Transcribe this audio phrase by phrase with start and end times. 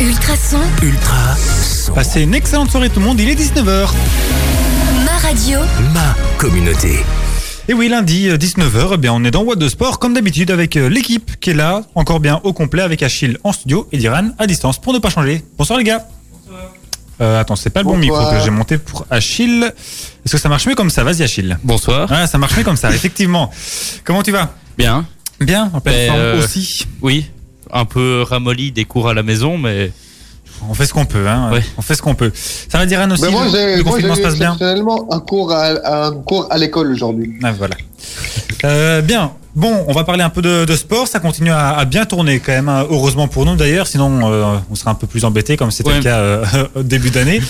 [0.00, 1.92] Ultrason, Ultra son.
[1.92, 3.88] Passez une excellente soirée tout le monde, il est 19h.
[5.04, 5.60] ma radio,
[5.94, 7.04] Ma communauté.
[7.68, 10.76] Et oui, lundi, 19h, eh bien, on est dans What de Sport, comme d'habitude, avec
[10.76, 14.30] euh, l'équipe qui est là, encore bien au complet, avec Achille en studio et Diran
[14.38, 15.42] à distance, pour ne pas changer.
[15.56, 16.06] Bonsoir les gars.
[17.20, 18.20] Euh, attends, c'est pas le bon Bonsoir.
[18.22, 19.64] micro que j'ai monté pour Achille.
[20.26, 21.04] Est-ce que ça marche mieux comme ça?
[21.04, 21.56] Vas-y Achille.
[21.62, 22.08] Bonsoir.
[22.10, 23.50] Ah, ça marche mieux comme ça, effectivement.
[24.04, 24.52] Comment tu vas?
[24.76, 25.06] Bien.
[25.40, 26.86] Bien, en pleine Ben, forme euh, aussi.
[27.00, 27.26] Oui.
[27.74, 29.90] Un peu ramolli des cours à la maison, mais
[30.70, 31.50] On fait ce qu'on peut, hein.
[31.52, 31.62] Ouais.
[31.76, 32.30] On fait ce qu'on peut.
[32.34, 36.06] Ça va Diran aussi Mais moi, le- confinement se passe bien exceptionnellement un cours à,
[36.06, 37.32] un cours à l'école aujourd'hui.
[37.42, 37.74] Ah, voilà.
[38.64, 39.32] Euh, bien.
[39.56, 41.06] Bon, on va parler un peu de, de sport.
[41.08, 43.86] Ça continue à, à bien tourner quand même, hein, heureusement pour nous d'ailleurs.
[43.88, 45.96] Sinon, euh, on serait un peu plus embêté comme c'était Ouais.
[45.98, 46.44] le cas euh,
[46.76, 47.40] au début d'année.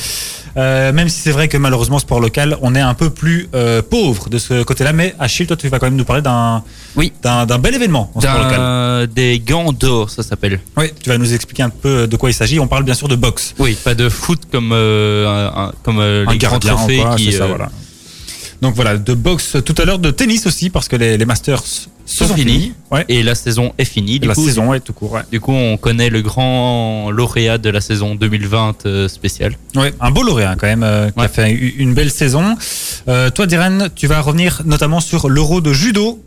[0.56, 3.82] Euh, même si c'est vrai que malheureusement, sport local, on est un peu plus euh,
[3.82, 4.92] pauvre de ce côté-là.
[4.92, 6.62] Mais Achille, toi, tu vas quand même nous parler d'un
[6.96, 7.12] Oui.
[7.22, 9.06] d'un bel événement en sport local.
[9.08, 10.60] des gants d'or, ça s'appelle.
[10.76, 12.60] Oui, tu vas nous expliquer un peu de quoi il s'agit.
[12.60, 13.54] On parle bien sûr de boxe.
[13.58, 17.48] Oui, pas de foot comme euh, un- comme euh, les grands trophées qui ça, euh,
[17.48, 17.70] voilà.
[18.64, 21.62] Donc voilà, de boxe tout à l'heure, de tennis aussi, parce que les, les Masters
[21.62, 22.52] se sont sont finis.
[22.52, 22.72] finis.
[22.90, 23.04] Ouais.
[23.10, 24.18] Et la saison est finie.
[24.18, 25.12] Du la coup, saison est tout court.
[25.12, 25.20] Ouais.
[25.30, 29.58] Du coup, on connaît le grand lauréat de la saison 2020 euh, spéciale.
[29.76, 32.56] Ouais, un beau lauréat quand même, euh, qui a fait une belle saison.
[33.06, 36.18] Euh, toi, Diren, tu vas revenir notamment sur l'Euro de judo.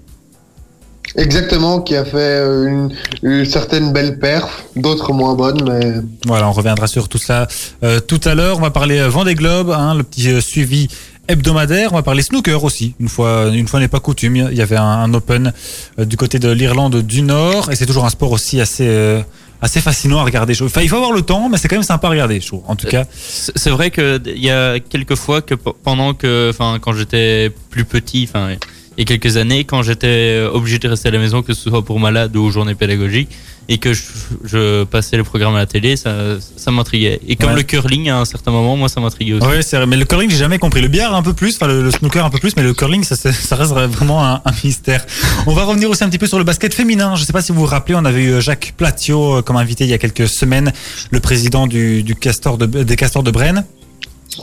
[1.15, 2.93] Exactement, qui a fait euh, une,
[3.23, 5.93] une certaine belle perf, d'autres moins bonnes, mais
[6.27, 7.47] Voilà, on reviendra sur tout cela
[7.83, 8.57] euh, tout à l'heure.
[8.57, 10.89] On va parler Vendée Globe, hein, le petit euh, suivi
[11.27, 11.91] hebdomadaire.
[11.93, 12.93] On va parler snooker aussi.
[12.99, 15.53] Une fois, une fois n'est pas coutume, il y avait un, un Open
[15.99, 18.87] euh, du côté de l'Irlande du Nord, et c'est toujours un sport aussi assez.
[18.87, 19.21] euh,
[19.59, 20.53] assez fascinant à regarder.
[20.61, 22.61] Enfin, il faut avoir le temps, mais c'est quand même sympa à regarder, je trouve.
[22.67, 26.51] En tout cas, C'est vrai que il y a quelques fois que pe- pendant que,
[26.51, 28.49] enfin, quand j'étais plus petit, enfin,
[28.97, 31.69] il y a quelques années, quand j'étais obligé de rester à la maison, que ce
[31.69, 33.29] soit pour malade ou journée pédagogique,
[33.69, 34.01] et que je,
[34.45, 36.15] je passais le programme à la télé, ça,
[36.55, 37.19] ça m'intriguait.
[37.27, 37.57] Et comme Ouais.
[37.57, 39.45] le curling, à un certain moment, moi, ça m'intriguait aussi.
[39.45, 39.85] Ouais, c'est vrai.
[39.85, 40.79] Mais le curling, j'ai jamais compris.
[40.81, 43.03] Le billard un peu plus, enfin le, le snooker un peu plus, mais le curling,
[43.03, 45.05] ça, ça reste vraiment un, un mystère.
[45.47, 47.15] On va revenir aussi un petit peu sur le basket féminin.
[47.15, 49.83] Je sais pas si vous vous rappelez, on avait eu Jacques Platio euh, comme invité
[49.83, 50.71] il y a quelques semaines,
[51.11, 53.65] le président du, du Castor de, des Castors de Brenne.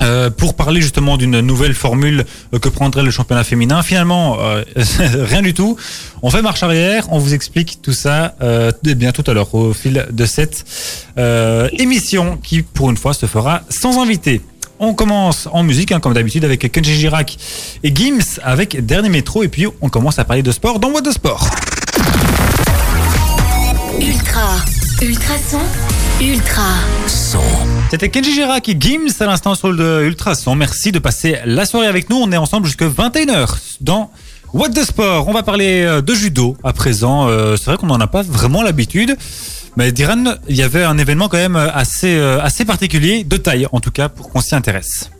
[0.03, 3.82] Euh, pour parler justement d'une nouvelle formule euh, que prendrait le championnat féminin.
[3.82, 5.77] Finalement, euh, rien du tout.
[6.22, 8.34] On fait marche arrière, on vous explique tout ça
[8.87, 10.65] eh bien tout à l'heure au fil de cette
[11.78, 14.41] émission qui, pour une fois, se fera sans invité.
[14.78, 17.37] On commence en musique, hein, comme d'habitude, avec Kenji Girac
[17.82, 19.43] et Gims avec Dernier Métro.
[19.43, 21.49] Et puis, on commence à parler de sport dans What de Sport.
[24.00, 24.56] ultra,
[25.03, 25.61] ultrason,
[26.20, 26.62] ultra,
[27.06, 27.41] Son.
[27.91, 30.54] C'était Kenji Girac et Gims à l'instant sur le Ultrason.
[30.54, 32.16] Merci de passer la soirée avec nous.
[32.16, 33.48] On est ensemble jusqu'à 21h
[33.80, 34.10] dans
[34.52, 35.28] What the Sport.
[35.28, 37.28] On va parler euh, de judo à présent.
[37.28, 39.16] Euh, C'est vrai qu'on n'en a pas vraiment l'habitude.
[39.76, 43.66] Mais Diran, il y avait un événement quand même assez, euh, assez particulier, de taille
[43.72, 45.10] en tout cas, pour qu'on s'y intéresse.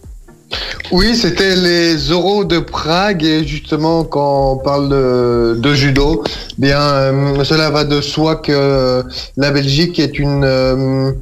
[0.93, 6.23] Oui, c'était les Euros de Prague et justement quand on parle de, judo,
[6.59, 9.03] bien euh, cela va de soi que
[9.37, 11.13] la Belgique euh,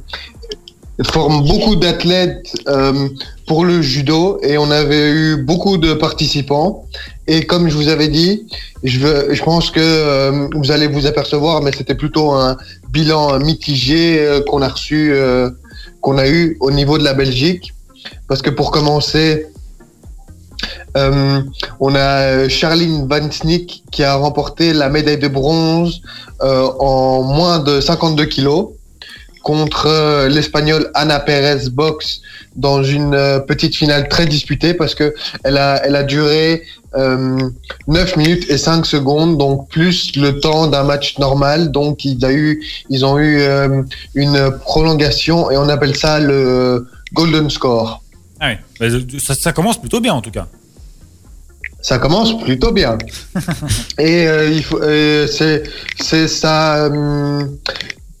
[1.03, 3.07] forme beaucoup d'athlètes euh,
[3.47, 6.85] pour le judo et on avait eu beaucoup de participants
[7.27, 8.47] et comme je vous avais dit,
[8.83, 12.57] je, je pense que euh, vous allez vous apercevoir, mais c'était plutôt un
[12.89, 15.49] bilan mitigé euh, qu'on a reçu, euh,
[16.01, 17.73] qu'on a eu au niveau de la Belgique.
[18.27, 19.47] Parce que pour commencer,
[20.95, 21.41] euh,
[21.79, 26.01] on a Charline Van Snick qui a remporté la médaille de bronze
[26.41, 28.69] euh, en moins de 52 kilos
[29.43, 32.21] contre euh, l'espagnole Ana Pérez Box
[32.55, 36.63] dans une euh, petite finale très disputée parce que elle a, elle a duré
[36.95, 37.37] euh,
[37.87, 41.71] 9 minutes et 5 secondes, donc plus le temps d'un match normal.
[41.71, 43.81] Donc a eu, ils ont eu euh,
[44.15, 48.01] une prolongation et on appelle ça le golden score.
[48.39, 50.47] Ah oui, mais ça, ça commence plutôt bien en tout cas.
[51.81, 52.97] Ça commence plutôt bien.
[53.99, 55.63] et euh, il faut, euh, c'est,
[55.99, 57.45] c'est sa euh,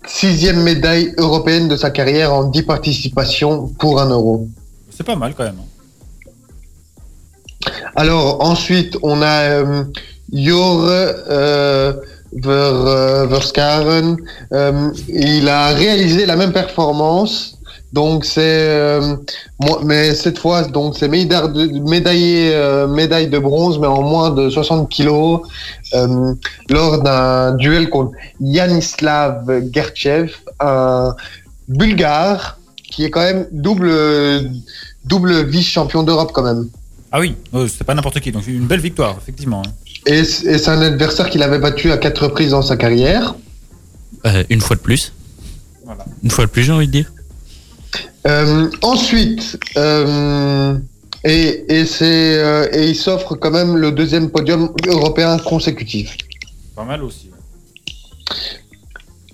[0.05, 4.47] sixième médaille européenne de sa carrière en 10 participations pour un euro.
[4.89, 5.61] C'est pas mal quand même.
[7.95, 9.83] Alors ensuite, on a euh,
[10.33, 11.93] Jor euh,
[12.33, 14.17] Ver, Verskaren.
[14.51, 17.59] Euh, il a réalisé la même performance.
[17.93, 19.15] Donc c'est euh,
[19.59, 24.49] moi- mais cette fois donc c'est médaillé euh, médaille de bronze mais en moins de
[24.49, 25.41] 60 kilos
[25.93, 26.33] euh,
[26.69, 28.11] lors d'un duel contre
[28.41, 31.15] Yanislav Gerchev, un
[31.67, 32.57] bulgare
[32.91, 33.91] qui est quand même double
[35.05, 36.69] double vice-champion d'Europe quand même.
[37.11, 38.31] Ah oui, euh, c'est pas n'importe qui.
[38.31, 39.61] Donc une belle victoire, effectivement.
[39.65, 39.71] hein.
[40.07, 43.35] Et, c'est un adversaire qu'il avait battu à quatre reprises dans sa carrière.
[44.25, 45.13] Euh, une fois de plus.
[45.85, 46.05] Voilà.
[46.23, 47.11] Une fois de plus, j'ai envie de dire.
[48.25, 50.75] Euh, ensuite, euh,
[51.23, 56.17] et, et, c'est, euh, et il s'offre quand même le deuxième podium européen consécutif.
[56.75, 57.29] Pas mal aussi.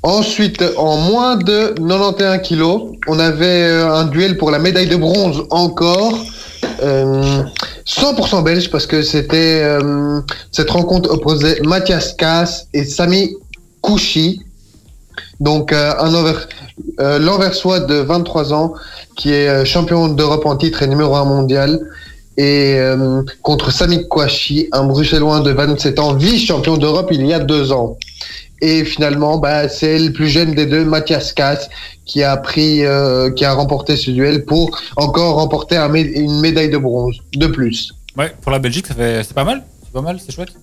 [0.01, 5.43] Ensuite, en moins de 91 kilos, on avait un duel pour la médaille de bronze
[5.49, 6.17] encore.
[6.81, 7.43] Euh,
[7.85, 9.77] 100% belge parce que c'était
[10.51, 13.35] cette rencontre opposait Mathias Kass et Sami
[13.81, 14.39] Kouchi.
[15.39, 16.47] Donc euh, un envers,
[16.99, 18.73] euh, l'anversois de 23 ans
[19.15, 21.79] qui est euh, champion d'Europe en titre et numéro 1 mondial
[22.37, 22.79] et
[23.41, 27.97] contre Sami Kouachi, un bruxellois de 27 ans, vice-champion d'Europe il y a deux ans.
[28.61, 31.67] Et finalement, bah, c'est le plus jeune des deux, Mathias Kass,
[32.05, 32.83] qui a pris,
[33.35, 37.91] qui a remporté ce duel pour encore remporter une médaille de bronze de plus.
[38.15, 39.65] Ouais, pour la Belgique, c'est pas mal.
[39.83, 40.53] C'est pas mal, c'est chouette.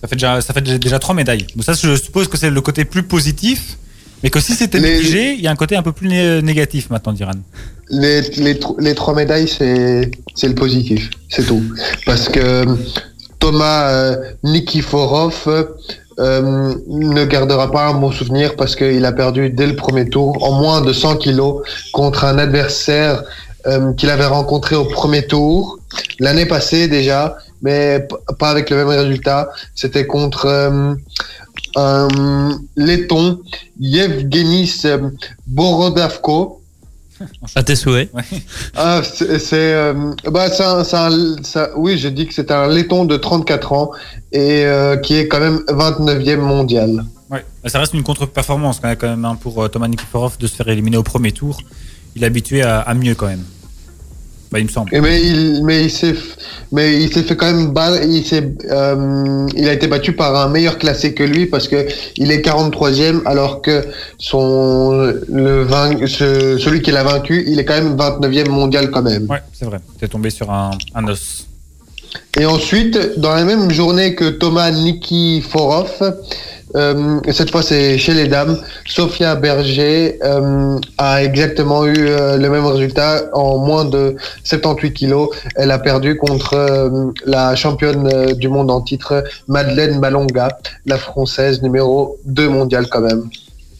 [0.00, 1.46] Ça fait déjà, ça fait déjà trois médailles.
[1.54, 3.78] Donc ça, je suppose que c'est le côté plus positif,
[4.22, 6.42] mais que si c'était Les- mitigé, il y a un côté un peu plus né-
[6.42, 7.32] négatif maintenant, Diran.
[7.90, 11.62] Les, les, tr- les trois médailles, c'est c'est le positif, c'est tout.
[12.04, 12.64] Parce que
[13.38, 15.66] Thomas euh, Nikiforov
[16.18, 20.42] euh, ne gardera pas un bon souvenir parce qu'il a perdu dès le premier tour
[20.42, 21.62] en moins de 100 kilos
[21.92, 23.22] contre un adversaire
[23.66, 25.78] euh, qu'il avait rencontré au premier tour
[26.18, 28.06] l'année passée déjà, mais
[28.38, 29.48] pas avec le même résultat.
[29.74, 30.94] C'était contre euh,
[31.76, 32.08] un
[32.76, 33.40] letton,
[33.80, 35.10] Yevgenis euh,
[35.46, 36.62] Borodavko.
[37.56, 38.10] À tes souhaits.
[38.76, 42.54] Ah, c'est, c'est, euh, bah, c'est un, c'est un- ça- oui, j'ai dit que c'était
[42.54, 43.90] un laiton de 34 ans
[44.30, 47.04] et euh, qui est quand même 29e mondial.
[47.28, 47.44] Ouais.
[47.64, 50.46] Bah, Ça reste une contre-performance quand même, quand même hein, pour euh, Thomas Nikiforov de
[50.46, 51.58] se faire éliminer au premier tour.
[52.14, 53.44] Il est habitué à, à mieux quand même.
[54.50, 54.94] Bah, il me semble.
[54.94, 56.14] Et mais il, mais il s'est,
[56.72, 58.02] mais il s'est fait quand même battre.
[58.04, 61.86] Il s'est, euh, il a été battu par un meilleur classé que lui parce que
[62.16, 63.84] il est 43e alors que
[64.18, 64.92] son
[65.28, 65.66] le
[66.06, 69.26] ce- celui qui l'a vaincu, il est quand même 29e mondial quand même.
[69.28, 69.78] Ouais, c'est vrai.
[70.00, 71.46] T'es tombé sur un, un os.
[72.40, 76.14] Et ensuite, dans la même journée que Thomas Nikiforov,
[76.74, 82.50] euh, cette fois c'est chez les dames, Sophia Berger euh, a exactement eu euh, le
[82.50, 85.30] même résultat en moins de 78 kilos.
[85.56, 92.18] Elle a perdu contre la championne du monde en titre, Madeleine Malonga, la française numéro
[92.24, 93.28] 2 mondiale quand même.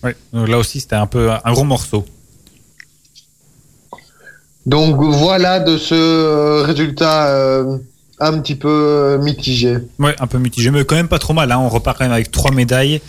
[0.02, 0.16] Ouais.
[0.32, 2.04] Donc là aussi, c'était un peu un gros morceau.
[4.66, 7.64] Donc voilà de ce résultat
[8.20, 9.78] un petit peu euh, mitigé.
[9.98, 11.50] Ouais, un peu mitigé, mais quand même pas trop mal.
[11.52, 11.58] Hein.
[11.60, 13.00] On repart quand même avec trois médailles.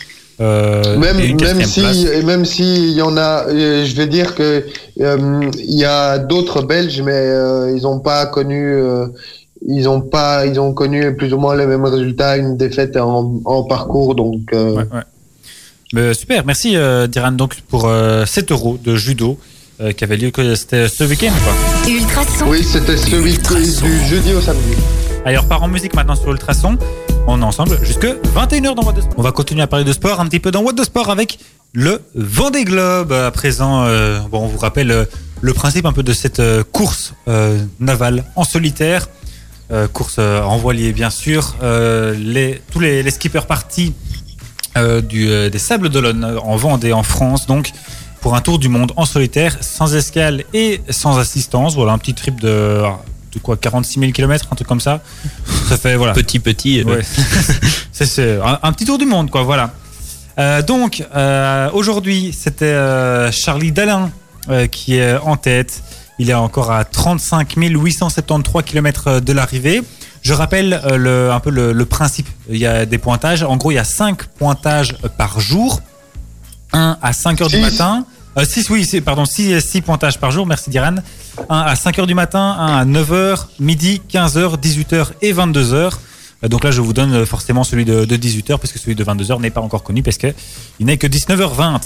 [0.41, 1.97] Euh, Même, et même si, place.
[1.97, 4.63] et même si il y en a, je vais dire que
[5.01, 9.07] euh, il y a d'autres Belges, mais euh, ils n'ont pas connu, euh,
[9.67, 13.41] ils ont pas, ils ont connu plus ou moins les mêmes résultats, une défaite en,
[13.43, 14.39] en parcours, donc.
[14.53, 15.01] euh, Ouais, ouais.
[15.91, 19.37] Mais super, merci euh, Diran donc pour euh, 7 euros de judo
[19.81, 21.33] euh, qui avait lieu que c'était ce week-end.
[21.43, 21.91] Quoi.
[21.91, 22.45] Ultrason.
[22.47, 23.85] Oui, c'était celui Ultrason.
[23.85, 24.77] du jeudi au samedi.
[25.25, 26.77] Allez, on repart en musique maintenant sur Ultrason.
[27.27, 29.15] On est ensemble jusque 21h dans What the Sport.
[29.17, 31.39] On va continuer à parler de sport un petit peu dans What the Sport avec
[31.73, 33.11] le Vendée Globe.
[33.11, 35.05] À présent, euh, bon, on vous rappelle euh,
[35.41, 37.13] le principe un peu de cette euh, course
[37.79, 39.07] navale en solitaire.
[39.93, 41.55] Course en voilier, bien sûr.
[41.59, 43.93] Tous les, les skippers partis
[44.75, 47.71] des Sables d'Olonne en Vendée, en France, donc
[48.21, 51.75] pour un tour du monde en solitaire, sans escale et sans assistance.
[51.75, 52.81] Voilà, un petit trip de,
[53.33, 55.01] de quoi, 46 000 km, un truc comme ça.
[55.67, 56.13] Ça fait, voilà.
[56.13, 56.81] Petit, petit.
[56.81, 57.01] euh, Ouais.
[57.91, 59.43] c'est un, un petit tour du monde, quoi.
[59.43, 59.73] Voilà.
[60.37, 64.09] Euh, donc euh, aujourd'hui, c'était euh, Charlie Dalin
[64.49, 65.83] euh, qui est en tête.
[66.17, 69.81] Il est encore à 35 873 km de l'arrivée.
[70.21, 72.27] Je rappelle euh, le, un peu le, le principe.
[72.49, 73.43] Il y a des pointages.
[73.43, 75.81] En gros, il y a 5 pointages par jour.
[76.73, 78.03] Un à 5 heures du Six.
[78.39, 78.51] Matin.
[78.51, 80.45] 6, oui, pardon, 6 six pointages par jour.
[80.45, 80.95] Merci Diran.
[81.49, 85.13] Un à 5 heures du matin, un à 9 heures, midi, 15 heures, 18 heures
[85.21, 85.99] et 22 heures.
[86.43, 89.03] Euh, Donc là, je vous donne euh, forcément celui de, de 18h, puisque celui de
[89.03, 90.33] 22h n'est pas encore connu, parce qu'il
[90.79, 91.79] n'est que 19h20.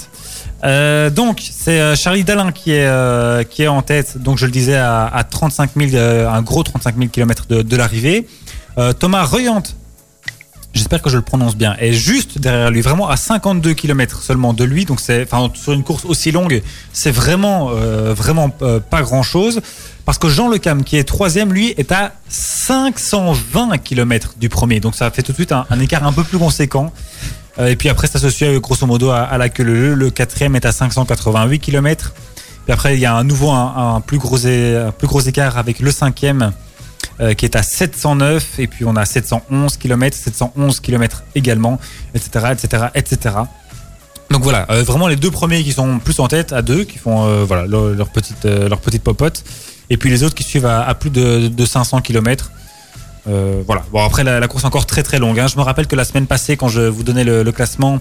[0.64, 4.46] Euh, donc, c'est euh, Charlie Dalin qui est, euh, qui est en tête, donc je
[4.46, 8.26] le disais, à, à 35 000, euh, un gros 35 000 km de, de l'arrivée.
[8.78, 9.62] Euh, Thomas Reuant,
[10.74, 14.52] j'espère que je le prononce bien, est juste derrière lui, vraiment à 52 km seulement
[14.52, 14.84] de lui.
[14.84, 16.62] Donc, c'est, enfin, sur une course aussi longue,
[16.92, 19.60] c'est vraiment, euh, vraiment euh, pas grand-chose.
[20.04, 24.78] Parce que Jean Lecam, qui est troisième, lui, est à 520 km du premier.
[24.78, 26.92] Donc ça fait tout de suite un, écart un peu plus conséquent.
[27.58, 29.94] Euh, et puis après, ça se suit grosso modo à, à la queue leu.
[29.94, 32.12] Le quatrième est à 588 km.
[32.64, 35.80] Puis après, il y a un nouveau, un, plus, gros, un plus gros écart avec
[35.80, 36.52] le cinquième
[37.20, 38.58] euh, qui est à 709.
[38.58, 41.78] Et puis on a 711 km, 711 km également,
[42.14, 43.30] etc., etc., etc.
[44.30, 46.98] Donc voilà, euh, vraiment les deux premiers qui sont plus en tête à deux, qui
[46.98, 49.44] font euh, voilà leur, petite euh, leur petite popote,
[49.90, 52.50] et puis les autres qui suivent à, plus de, de 500 km.
[53.26, 53.84] voilà.
[53.92, 55.38] Bon après la, course est encore très très longue.
[55.38, 55.46] hein.
[55.46, 58.00] Je me rappelle que la semaine passée, quand je vous donnais le classement,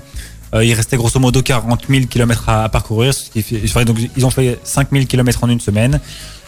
[0.53, 3.13] euh, il restait grosso modo 40 000 km à, à parcourir.
[3.13, 5.99] Ce qui fait, enfin, donc ils ont fait 5 000 km en une semaine.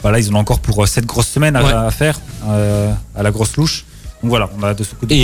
[0.02, 1.72] Voilà, ils en ont encore pour euh, cette grosse semaine à, Ouais.
[1.74, 3.86] à faire euh, à la grosse louche.
[4.22, 5.16] Donc voilà, on a de ce côté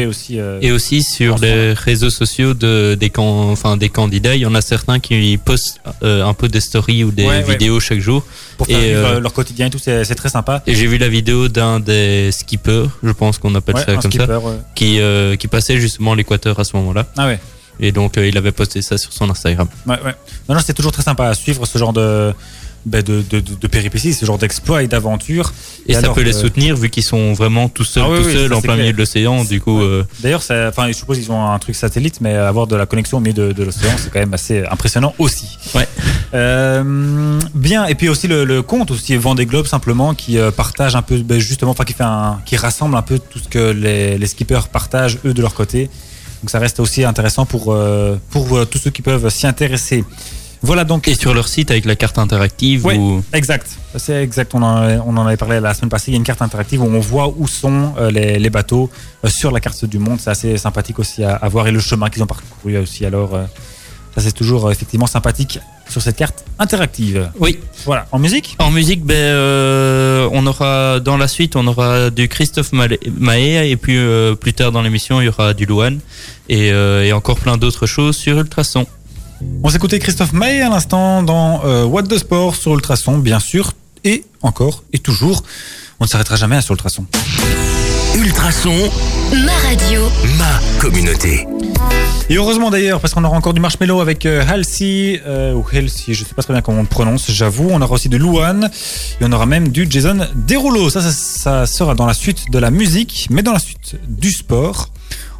[0.00, 0.38] Et- aussi.
[0.38, 4.46] euh, Et aussi sur les réseaux sociaux de, des, can- enfin, des candidats, il y
[4.46, 7.52] en a certains qui postent euh, un peu des stories ou des Ouais, ouais.
[7.52, 8.22] vidéos chaque jour.
[8.58, 10.62] pour faire et, euh, euh, leur quotidien et tout, c'est très sympa.
[10.66, 14.10] Et j'ai vu la vidéo d'un des skippers, je pense qu'on appelle Ouais, ça comme
[14.10, 14.40] skipper, ça,
[14.74, 17.06] qui, euh, qui passait justement l'équateur à ce moment-là.
[17.16, 17.38] Ah ouais.
[17.80, 19.68] Et donc euh, il avait posté ça sur son Instagram.
[19.86, 20.14] Ouais, ouais.
[20.48, 22.32] Non, non, c'est toujours très sympa à suivre ce genre de,
[22.84, 25.52] ben, de, de, de, de péripéties, ce genre d'exploits et d'aventures.
[25.86, 28.18] Et, ça alors, peut les euh, soutenir vu qu'ils sont vraiment tout seuls, Ah oui,
[28.20, 28.84] tout oui, seuls en plein clair.
[28.84, 29.44] milieu de l'océan.
[29.44, 29.84] Du coup, Ouais.
[29.84, 33.16] euh, D'ailleurs, enfin, je suppose qu'ils ont un truc satellite, mais avoir de la connexion
[33.18, 35.46] au milieu de, de l'océan, c'est quand même assez impressionnant aussi.
[35.74, 35.88] Ouais.
[36.34, 37.86] Euh, bien.
[37.86, 41.38] Et puis aussi le, le compte aussi Vendée Globe simplement qui partage un peu, ben,
[41.38, 44.68] justement, enfin qui fait un, qui rassemble un peu tout ce que les, les skippers
[44.72, 45.90] partagent eux de leur côté.
[46.42, 50.04] Donc ça reste aussi intéressant pour euh, pour euh, tous ceux qui peuvent s'y intéresser.
[50.62, 51.08] Voilà donc.
[51.08, 52.96] et sur leur site avec la carte interactive Ouais.
[52.98, 53.66] ou Exact,
[53.96, 54.54] c'est exact.
[54.54, 56.10] On en, on en avait parlé la semaine passée.
[56.10, 58.90] Il y a une carte interactive où on voit où sont euh, les, les bateaux
[59.26, 60.18] sur la carte du monde.
[60.20, 63.06] C'est assez sympathique aussi à, à voir et le chemin qu'ils ont parcouru aussi.
[63.06, 63.30] Alors,
[64.14, 67.30] ça c'est toujours euh, effectivement sympathique sur cette carte interactive.
[67.38, 67.58] Oui.
[67.84, 68.06] Voilà.
[68.12, 68.56] En musique?
[68.58, 73.76] En musique, ben, euh, on aura dans la suite, on aura du Christophe Mahé et
[73.76, 76.00] puis euh, plus tard dans l'émission, il y aura du Louane
[76.48, 78.86] et, euh, et encore plein d'autres choses sur Ultrason.
[79.62, 83.72] On s'écoutait Christophe Maé à l'instant dans What the Sport sur Ultrason, bien sûr,
[84.04, 85.42] et encore et toujours.
[85.98, 87.06] On ne s'arrêtera jamais hein, sur Ultrason.
[88.16, 88.90] Ultrason,
[89.32, 90.02] Ma radio.
[90.38, 91.46] ma communauté.
[92.28, 96.12] Et heureusement d'ailleurs, parce qu'on aura encore du marshmallow avec euh, Halsey, euh, ou Halsey,
[96.14, 97.68] je sais pas très bien comment on le prononce, j'avoue.
[97.70, 98.70] On aura aussi de Louane,
[99.20, 100.90] et on aura même du Jason Derulo.
[100.90, 104.30] Ça, ça, ça sera dans la suite de la musique, mais dans la suite du
[104.30, 104.90] sport.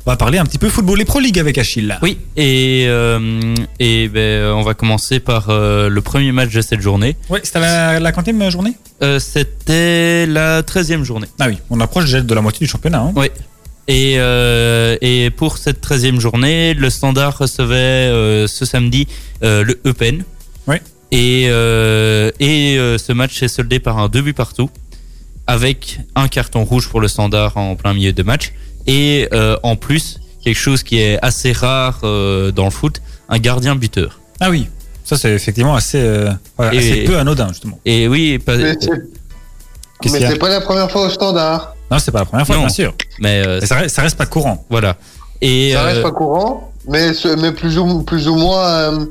[0.06, 1.98] On va parler un petit peu football et Pro League avec Achille.
[2.02, 6.80] Oui, et, euh, et ben, on va commencer par euh, le premier match de cette
[6.80, 7.16] journée.
[7.28, 8.72] Oui, c'était la, la quantième journée?
[9.02, 11.26] Euh, C'était la 13e journée.
[11.38, 13.00] Ah oui, on approche déjà de la moitié du championnat.
[13.00, 13.12] Hein.
[13.88, 19.06] Et, euh, et pour cette 13e journée, le Standard recevait ce samedi
[19.42, 20.24] le Eupen.
[20.66, 20.76] Oui.
[21.12, 24.70] Et, et ce match s'est soldé par un deux buts partout,
[25.46, 28.52] avec un carton rouge pour le Standard en plein milieu de match.
[28.86, 33.38] Et euh, en plus, quelque chose qui est assez rare euh, dans le foot, un
[33.38, 34.20] gardien buteur.
[34.40, 34.68] Ah oui,
[35.04, 37.78] ça c'est effectivement assez, euh, voilà, Et- assez peu anodin justement.
[37.84, 38.74] Et oui, pas- Mais
[40.08, 41.76] c'est pas la première fois au standard.
[41.90, 42.62] Non, c'est pas la première fois, Non.
[42.62, 42.94] bien sûr.
[43.20, 44.64] mais euh, ça, reste, ça reste pas courant.
[44.70, 44.96] voilà.
[45.42, 49.04] Et Ça reste euh, pas courant, mais, ce- mais plus, ou, plus ou moins, euh,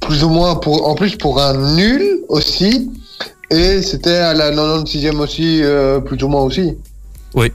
[0.00, 2.90] plus ou moins pour, en plus pour un nul aussi.
[3.50, 6.76] Et c'était à la 96e aussi, euh, plus ou moins aussi.
[7.34, 7.52] Ouais.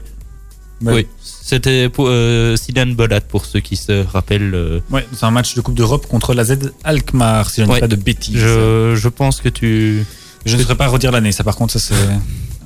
[0.82, 1.06] oui,
[1.46, 2.56] c'était euh,
[2.94, 4.54] Bolat pour ceux qui se rappellent.
[4.54, 7.66] euh, Ouais, c'est un match de Coupe d'Europe contre la Z Alkmaar, si je ne
[7.68, 7.80] dis Ouais.
[7.80, 8.36] pas de bêtises.
[8.36, 10.04] je, je pense que tu.
[10.44, 11.94] Je ne saurais pas redire l'année, ça par contre, ça c'est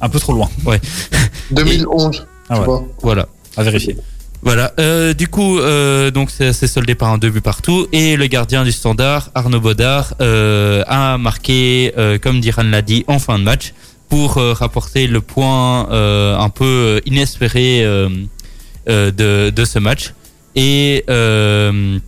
[0.00, 0.48] un peu trop loin
[1.50, 2.64] 2011, Ah ouais.
[2.64, 2.84] vois.
[3.02, 3.28] Voilà.
[3.56, 3.96] à vérifier.
[4.42, 4.72] Voilà.
[4.80, 8.64] Euh, du coup, euh, donc c'est soldé par un deux buts partout et le gardien
[8.64, 13.44] du Standard, Arnaud Baudard, euh, a marqué, euh, comme Diran l'a dit, en fin de
[13.44, 13.74] match
[14.08, 17.82] pour euh, rapporter le point euh, un peu inespéré
[18.86, 20.14] de, de ce match.
[20.56, 21.98] Et euh,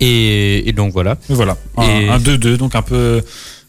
[0.00, 1.16] et, et donc voilà.
[1.30, 3.22] Et voilà, un Et- un 2-2, donc un peu,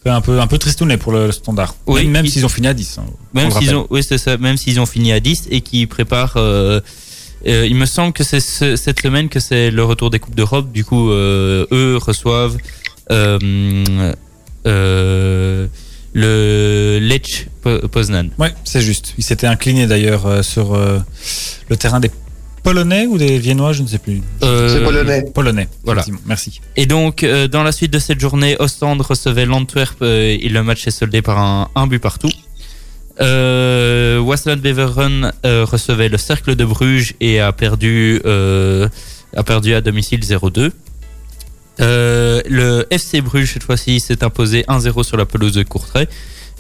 [0.06, 1.76] un peu, un peu tristounet pour le, standard.
[1.88, 2.98] Oui, même même il- s'ils ont fini à 10.
[3.00, 4.38] hein, Même s'ils ont, oui, c'est ça.
[4.38, 6.38] Même s'ils ont fini à 10 et qui préparent.
[6.38, 6.80] euh,
[7.48, 10.36] euh, il me semble que c'est ce- cette semaine que c'est le retour des coupes
[10.36, 10.72] d'Europe.
[10.72, 12.58] Du coup, euh, eux reçoivent
[13.12, 13.40] euh,
[14.68, 15.68] euh,
[16.14, 18.30] le Lech Po- Poznan.
[18.38, 19.14] Ouais, c'est juste.
[19.18, 21.00] Ils s'étaient inclinés d'ailleurs euh, sur euh,
[21.70, 22.12] le terrain des
[22.64, 24.22] Polonais ou des Viennois, je ne sais plus.
[24.44, 25.26] Euh, C'est polonais.
[25.34, 25.68] Polonais.
[25.84, 26.04] Voilà.
[26.26, 26.62] Merci.
[26.76, 30.62] Et donc, euh, dans la suite de cette journée, Ostende recevait l'Antwerp euh, et le
[30.64, 32.30] match est soldé par un, un but partout.
[33.22, 38.88] Euh, Wasland Beveren euh, recevait le Cercle de Bruges et a perdu, euh,
[39.36, 40.72] a perdu à domicile 0-2.
[41.82, 46.08] Euh, le FC Bruges, cette fois-ci, s'est imposé 1-0 sur la pelouse de Courtrai.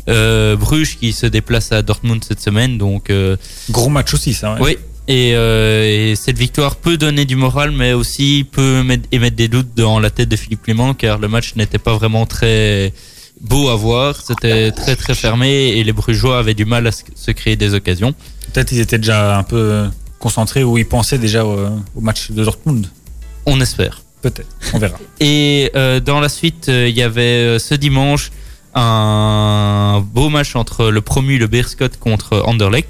[0.07, 3.35] Euh, Bruges qui se déplace à Dortmund cette semaine, donc euh,
[3.69, 4.53] Gros match aussi, ça.
[4.55, 4.59] Ouais.
[4.61, 4.77] oui,
[5.09, 9.47] et, euh, et cette victoire peut donner du moral, mais aussi peut mettre, émettre des
[9.49, 12.93] doutes dans la tête de Philippe Clément, car le match n'était pas vraiment très
[13.41, 14.15] beau à voir.
[14.25, 18.13] C'était très très fermé et les Brugeois avaient du mal à se- créer des occasions.
[18.53, 19.85] Peut-être ils étaient déjà un peu
[20.19, 21.57] concentrés ou ils pensaient déjà au,
[21.95, 22.87] au match de Dortmund.
[23.45, 24.01] On espère.
[24.21, 24.97] Peut-être, on verra.
[25.21, 28.31] Et euh, dans la suite, euh, il y avait ce dimanche
[28.75, 32.89] un beau match entre le promu le Beerscott contre Anderlecht.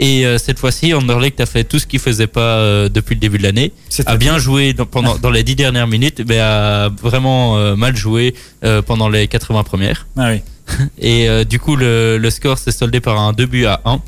[0.00, 3.20] Et euh, cette fois-ci, Anderlecht a fait tout ce qu'il faisait pas euh, depuis le
[3.20, 3.72] début de l'année.
[4.06, 7.94] A bien joué dans, pendant, dans les dix dernières minutes, mais a vraiment euh, mal
[7.96, 8.34] joué
[8.64, 10.06] euh, pendant les 80 premières.
[10.16, 10.42] Ah oui.
[10.98, 14.00] Et euh, du coup, le, le score s'est soldé par un 2 buts à 1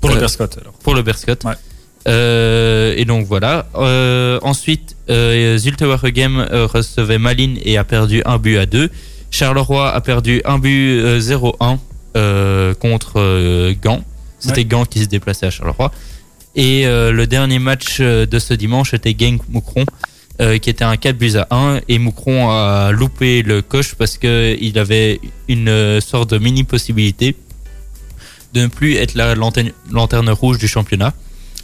[0.00, 0.72] Pour Euh, le Berscott, alors.
[0.74, 1.42] pour le Berscott.
[1.44, 1.54] Ouais.
[2.06, 3.66] Euh, et donc voilà.
[3.74, 8.88] Euh, ensuite, euh, Zulte Waregem euh, recevait Malines et a perdu un but à 2.
[9.30, 11.78] Charleroi a perdu un but euh, 0-1
[12.16, 14.02] euh, contre euh, Gand.
[14.38, 14.64] C'était Ouais.
[14.64, 15.90] Gand qui se déplaçait à Charleroi.
[16.56, 19.84] Et euh, le dernier match euh, de ce dimanche était Genk Moucron.
[20.40, 24.18] euh, qui était un 4 buts à 1 et Moucron a loupé le coche parce
[24.18, 27.34] que il avait une sorte de mini possibilité
[28.54, 31.12] de ne plus être la lanterne, lanterne rouge du championnat.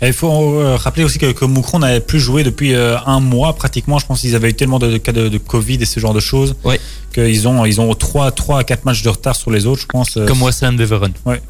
[0.03, 3.99] Et il faut rappeler aussi que, que Moucron n'avait plus joué depuis un mois pratiquement.
[4.01, 6.13] Je pense qu'ils avaient eu tellement de, de cas de, de Covid et ce genre
[6.13, 6.81] de choses Ouais.
[7.15, 9.87] qu'ils ont ils ont 3, 3 à 4 matchs de retard sur les autres, je
[9.87, 10.19] pense.
[10.27, 11.13] comme Wassan Beveren.
[11.25, 11.41] Ouais.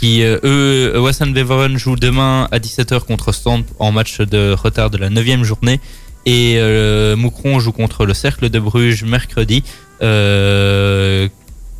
[0.00, 4.90] Qui, euh, eux, Wassan Beveren joue demain à 17h contre Stand en match de retard
[4.90, 5.80] de la 9 journée.
[6.26, 9.62] Et euh, Moucron joue contre le Cercle de Bruges mercredi
[10.02, 11.28] euh,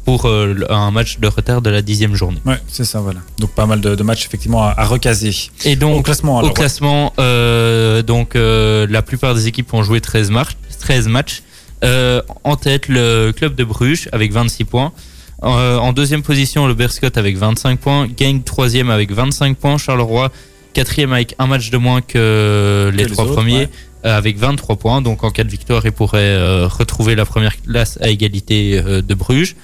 [0.05, 2.41] pour euh, un match de retard de la 10 journée.
[2.47, 3.21] Ouais, c'est ça, voilà.
[3.39, 5.35] Donc pas mal de, de matchs effectivement à, à recaser.
[5.65, 6.51] Et Au donc, classement, alors.
[6.51, 11.43] Au classement, euh, donc la plupart des équipes ont joué 13, mar- 13 matchs.
[11.83, 14.93] En tête, le club de Bruges avec 26 points.
[15.43, 18.09] Euh, en deuxième position, le Berscott avec 25 points.
[18.09, 19.79] Gang troisième avec 25 points.
[19.79, 20.31] Charleroi
[20.77, 23.69] quatrième avec un match de moins que les les trois autres, premiers ouais.
[24.05, 25.01] euh, avec 23 points.
[25.01, 29.01] Donc en cas de victoire, ils pourraient euh, retrouver la première place à égalité euh,
[29.01, 29.57] de Bruges.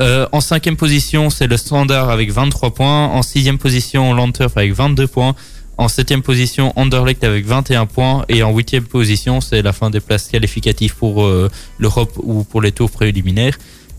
[0.00, 3.06] Euh, en cinquième position, c'est le Standard avec 23 points.
[3.06, 5.34] En sixième position, Lanturf avec 22 points.
[5.76, 8.24] En septième position, Anderlecht avec 21 points.
[8.28, 11.48] Et en huitième position, c'est la fin des places qualificatives pour euh,
[11.78, 13.56] l'Europe ou pour les tours préliminaires.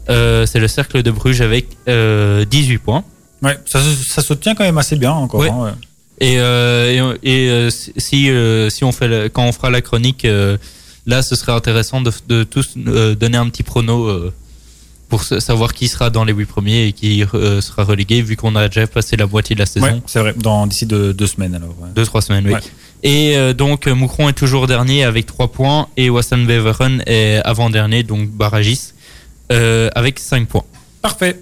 [0.10, 3.04] Euh, c'est le Cercle de Bruges avec euh, 18 points.
[3.42, 5.40] Ouais, ça, se- ça se tient quand même assez bien encore.
[5.42, 5.50] Ouais.
[5.50, 5.72] hein, ouais.
[6.22, 9.82] Et, euh, et, et, euh, si euh, si on fait le- quand on fera la
[9.82, 10.58] chronique, euh,
[11.06, 14.34] là, ce serait intéressant de, de tous euh, donner un petit prono euh,
[15.08, 18.36] pour sa- savoir qui sera dans les huit premiers et qui euh, sera relégué, vu
[18.36, 19.86] qu'on a déjà passé la moitié de la saison.
[19.86, 20.36] Ouais, c'est vrai.
[20.68, 21.70] D'ici deux, deux semaines alors.
[21.80, 21.90] ouais.
[21.96, 22.54] Deux, trois semaines, oui.
[22.54, 22.60] Ouais.
[23.04, 27.40] Et euh, donc, euh, Moucron est toujours dernier avec trois points et Wassan Beveren est
[27.46, 28.92] avant-dernier, donc Baragis,
[29.52, 30.64] euh, avec cinq points.
[31.02, 31.40] Parfait.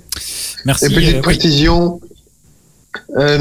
[0.65, 0.86] Merci.
[0.86, 2.00] Et petite euh, précision,
[3.17, 3.38] euh,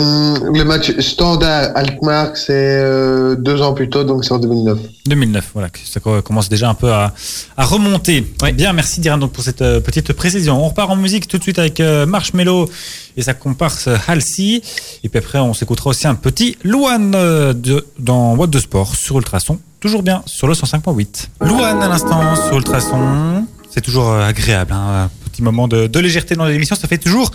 [0.52, 4.79] le match standard Alkmaar, c'est euh, deux ans plus tôt, donc c'est en 2009.
[5.07, 7.12] 2009, voilà, ça co- commence déjà un peu à,
[7.57, 8.26] à remonter.
[8.42, 8.52] Ouais.
[8.52, 10.62] Bien, merci Diran donc pour cette euh, petite précision.
[10.62, 12.68] On repart en musique tout de suite avec euh, Marshmello
[13.16, 14.61] et sa comparse Halsey.
[15.05, 19.16] Et puis après, on s'écoutera aussi un petit euh, de, dans What de Sport sur
[19.18, 19.59] Ultrason.
[19.81, 21.29] Toujours bien sur le 105.8.
[21.42, 23.46] Louane à l'instant sur Ultrason.
[23.77, 26.97] C'est toujours euh, agréable, hein, un petit moment de, de légèreté dans l'émission, ça fait
[26.97, 27.31] toujours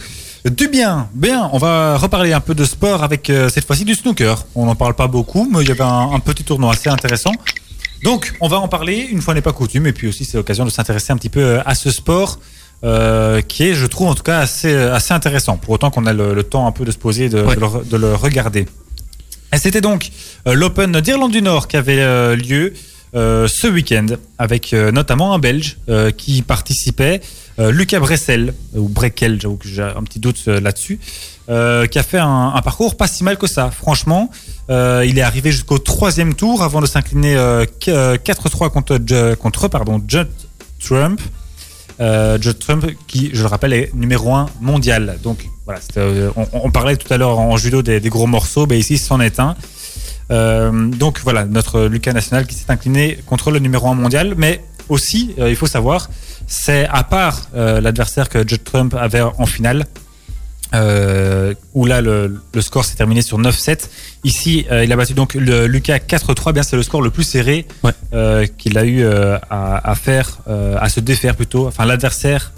[0.49, 1.07] du bien.
[1.13, 4.43] Bien, on va reparler un peu de sport avec euh, cette fois-ci du snooker.
[4.55, 7.31] On n'en parle pas beaucoup, mais il y avait un, un petit tournoi assez intéressant.
[8.03, 10.65] Donc, on va en parler une fois n'est pas coutume, et puis aussi c'est l'occasion
[10.65, 12.39] de s'intéresser un petit peu euh, à ce sport
[12.83, 15.57] euh, qui est, je trouve en tout cas, assez, assez intéressant.
[15.57, 17.55] Pour autant qu'on a le, le temps un peu de se poser, et de, Ouais.
[17.55, 18.65] de le, de le regarder.
[19.53, 20.09] Et c'était donc
[20.47, 22.73] euh, l'Open d'Irlande du Nord qui avait euh, lieu
[23.13, 24.05] euh, ce week-end,
[24.37, 27.21] avec euh, notamment un Belge euh, qui participait,
[27.57, 30.99] Lucas Bressel, ou Breckel, j'avoue que j'ai un petit doute là-dessus,
[31.47, 31.51] qui
[31.99, 33.69] a fait un, parcours pas si mal que ça.
[33.69, 34.31] Franchement,
[34.69, 39.67] il est arrivé jusqu'au troisième tour avant de s'incliner euh, qu- euh, 4-3 contre, contre
[39.67, 40.29] pardon, Judd
[40.83, 41.21] Trump.
[41.99, 45.19] Judd Trump, qui, je le rappelle, est numéro 1 mondial.
[45.21, 45.81] Donc voilà,
[46.53, 49.39] on, parlait tout à l'heure en judo des, des gros morceaux, mais ici c'en est
[49.39, 49.55] un.
[50.31, 54.63] Euh, donc voilà, notre Lucas national qui s'est incliné contre le numéro 1 mondial, mais
[54.89, 56.09] aussi, euh, il faut savoir,
[56.47, 59.85] c'est à part euh, l'adversaire que Judd Trump avait en finale,
[60.73, 63.89] euh, où là le, le score s'est terminé sur 9-7.
[64.23, 66.53] Ici, euh, il a battu donc le Lucas 4-3.
[66.53, 67.91] Bien, c'est le score le plus serré Ouais.
[68.13, 69.41] euh, qu'il a eu à,
[69.91, 71.67] à faire, à se défaire plutôt.
[71.67, 72.53] Enfin, l'adversaire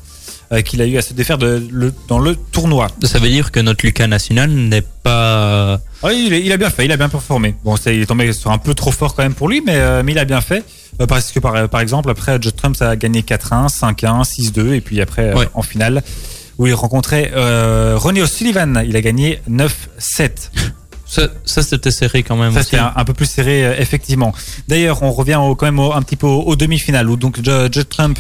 [0.66, 2.88] qu'il a eu à se défaire de, le, dans le tournoi.
[3.02, 5.80] Ça veut dire que notre Lucas national n'est pas.
[6.04, 7.56] Oui, il, est- il a bien fait, il a bien performé.
[7.64, 9.76] Bon, c'est- il est tombé sur un peu trop fort quand même pour lui, mais,
[9.76, 10.64] euh, mais il a bien fait.
[11.02, 14.82] Euh, parce que par, par exemple, après, Judd Trump a gagné 4-1, 5-1, 6-2, et
[14.82, 15.48] puis après, euh, Ouais.
[15.54, 16.04] en finale,
[16.60, 17.32] où il rencontrait
[17.96, 20.52] Ronnie O'Sullivan, il a gagné 9-7.
[21.14, 22.54] Ça, ça c'était serré quand même.
[22.54, 24.34] Ça, c'était un, un peu plus serré, euh, effectivement.
[24.68, 27.52] D'ailleurs, on revient au- quand même au- un petit peu aux, demi-finales, où donc Ju-
[27.72, 28.18] Judd Trump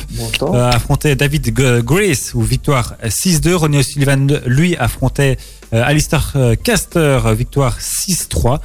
[0.53, 3.55] euh, affrontait David G- Grace, ou victoire 6-2.
[3.55, 5.37] Ronnie O'Sullivan, lui, affrontait
[5.73, 8.59] euh, Alistair euh, Caster, victoire 6-3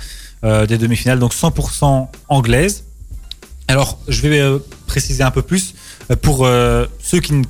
[0.44, 2.84] euh, des demi-finales, donc 100% anglaise.
[3.66, 5.74] Alors, je vais euh, préciser un peu plus
[6.22, 7.44] pour euh, ceux qui ne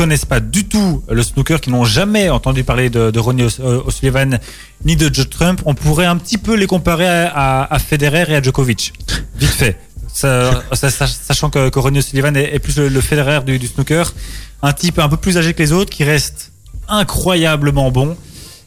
[0.00, 3.82] connaissent pas du tout le snooker, qui n'ont jamais entendu parler de, de Ronnie euh,
[3.84, 4.38] O'Sullivan
[4.86, 8.24] ni de Joe Trump, on pourrait un petit peu les comparer à, à, à Federer
[8.32, 8.94] et à Djokovic,
[9.36, 9.76] vite fait.
[10.12, 13.58] Ça- ça- ça- sachant que, que Ronnie O'Sullivan est, est plus le, le Federer du,
[13.58, 14.14] du snooker,
[14.62, 16.50] un type un peu plus âgé que les autres, qui reste
[16.88, 18.16] incroyablement bon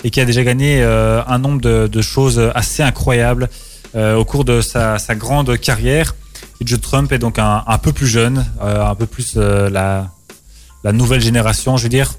[0.03, 3.49] et qui a déjà gagné euh, un nombre de, de choses assez incroyables
[3.95, 6.15] euh, au cours de sa, sa grande carrière.
[6.61, 10.11] Et Joe Trump est donc un, un peu plus jeune, euh, un peu plus la,
[10.83, 12.15] la nouvelle génération, je veux dire,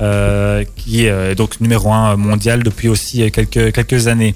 [0.00, 4.34] euh, qui est euh, donc numéro un mondial depuis aussi quelques, quelques années.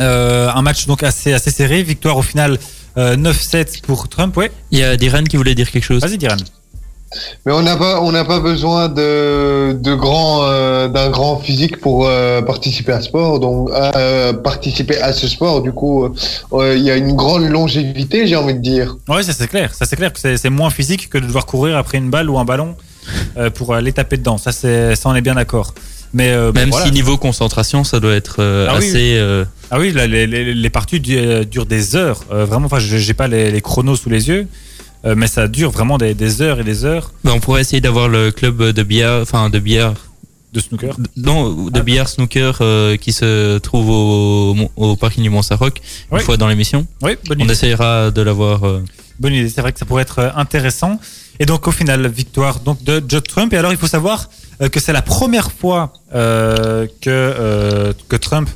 [0.00, 2.58] Euh, un match donc assez, assez serré, victoire au final
[2.98, 4.36] euh, 9-7 pour Trump.
[4.36, 6.02] Ouais, Il y a Diran qui voulait dire quelque chose.
[6.02, 6.36] vas-y Diran.
[7.46, 11.80] Mais on n'a pas, on n'a pas besoin de, de grand, euh, d'un grand physique
[11.80, 13.38] pour euh, participer à ce sport.
[13.40, 16.08] Donc, euh, participer à ce sport, du coup,
[16.52, 18.96] il y a une grande longévité, j'ai envie de dire.
[19.08, 19.72] Ouais, ça c'est clair.
[19.74, 22.38] Ça c'est clair que c'est moins physique que de devoir courir après une balle ou
[22.38, 22.74] un ballon
[23.36, 24.36] euh, pour aller taper dedans.
[24.38, 25.74] Ça c'est, ça on est bien d'accord.
[26.12, 26.86] Mais euh, bon, Même voilà.
[26.86, 29.16] si niveau concentration, ça doit être euh, Ah oui, assez.
[29.18, 32.20] euh, Ah oui, là, les, les, les parties du- durent des heures.
[32.32, 34.46] Euh, vraiment, enfin, je- j'ai pas les, les chronos sous les yeux,
[35.14, 38.08] mais ça dure vraiment des, des heures et des heures bah, on pourrait essayer d'avoir
[38.08, 39.94] le club de billard, enfin de billard,
[40.52, 40.96] de snooker.
[41.16, 41.82] non, de Ah.
[41.82, 45.74] billard snooker euh, qui se trouve au, au parking du Mont-Saint-Roch
[46.10, 46.22] une Oui.
[46.24, 46.86] fois dans l'émission.
[47.02, 47.52] Oui, bonne On idée.
[47.52, 48.64] essayera de l'avoir.
[48.64, 48.82] euh,
[49.20, 49.48] Bonne idée.
[49.48, 50.98] C'est vrai que ça pourrait être euh, intéressant.
[51.40, 53.52] Et donc, au final, victoire donc de Joe Trump.
[53.52, 54.28] Et alors, il faut savoir
[54.62, 58.48] euh, que c'est la première fois euh, que euh, que Trump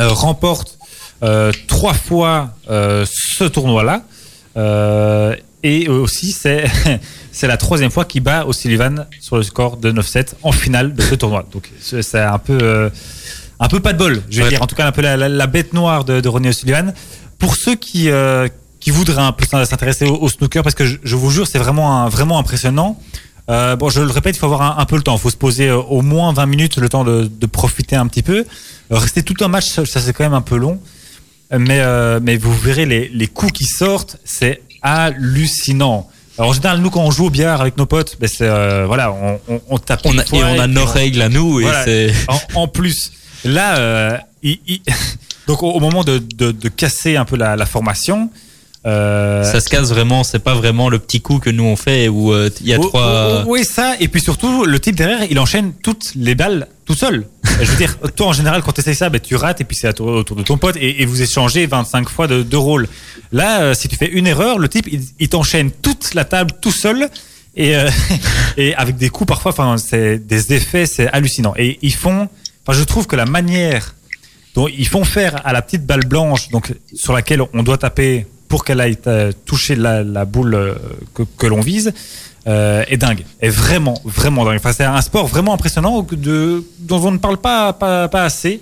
[0.00, 0.78] euh, remporte
[1.22, 4.02] euh, trois fois euh, ce tournoi-là.
[5.64, 6.32] Euh, et aussi,
[7.32, 11.02] c'est la troisième fois qu'il bat O'Sullivan sur le score de 9-7 en finale de
[11.02, 11.46] ce tournoi.
[11.52, 12.90] Donc, c'est un peu euh,
[13.60, 14.22] un peu pas de bol.
[14.30, 16.28] Je vais dire en tout cas un peu la, la- la bête noire de, de
[16.28, 16.92] Ronnie O'Sullivan.
[17.38, 18.48] Pour ceux qui euh,
[18.80, 21.58] qui voudraient un peu s'intéresser au, au snooker, parce que je, je vous jure, c'est
[21.58, 23.00] vraiment un, vraiment impressionnant.
[23.50, 25.14] Euh, bon, je le répète, il faut avoir un, un peu le temps.
[25.16, 28.06] Il faut se poser euh, au moins 20 minutes, le temps de, de profiter un
[28.06, 28.38] petit peu.
[28.40, 30.80] Euh, rester tout un match, ça, ça, c'est quand même un peu long.
[31.52, 36.08] Euh, Mais, euh, mais vous verrez les, les coups qui sortent, c'est hallucinant.
[36.38, 38.86] Alors, en général, nous, quand on joue au billard avec nos potes, ben c'est, euh,
[38.86, 41.64] voilà, on, on, on tape on a, et on a nos règles à nous et
[41.64, 41.84] Voilà.
[41.84, 42.12] c'est.
[42.28, 43.10] en, en plus,
[43.44, 44.80] là, euh, il- il-
[45.48, 48.30] donc au, au moment de, de, de casser un peu la, la formation,
[48.88, 52.08] euh, Ça se casse vraiment, c'est pas vraiment le petit coup que nous on fait
[52.08, 53.02] où euh, il y a Oh, trois.
[53.02, 53.94] oh, oh, Oui, ça.
[54.00, 57.26] Et puis surtout, le type derrière, il enchaîne toutes les balles tout seul.
[57.60, 59.76] Je veux dire, toi, en général, quand tu essayes ça, ben, tu rates et puis
[59.76, 62.88] c'est autour de ton pote et, et vous échangez 25 fois de, de rôle.
[63.32, 66.52] Là, euh, si tu fais une erreur, le type, il, il t'enchaîne toute la table
[66.60, 67.08] tout seul.
[67.56, 67.74] Et,
[68.56, 71.52] et avec des coups parfois, enfin, c'est des effets, c'est hallucinant.
[71.56, 72.28] Et ils font,
[72.66, 73.94] enfin, je trouve que la manière
[74.54, 78.26] dont ils font faire à la petite balle blanche, donc sur laquelle on doit taper
[78.48, 80.74] pour qu'elle aille euh, toucher la, la boule euh,
[81.14, 81.92] que, que l'on vise,
[82.46, 83.24] euh, est dingue.
[83.40, 84.56] Est vraiment, vraiment dingue.
[84.56, 88.60] Enfin, c'est un sport vraiment impressionnant de, dont on ne parle pas, pas, pas assez,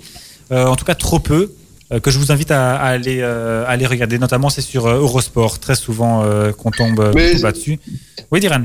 [0.53, 1.53] euh, en tout cas trop peu.
[1.93, 5.59] euh, Que je vous invite à, à aller, à aller regarder, notamment c'est sur Eurosport,
[5.61, 6.25] très souvent
[6.59, 7.79] qu'on tombe là-dessus.
[8.33, 8.63] Oui, Diran.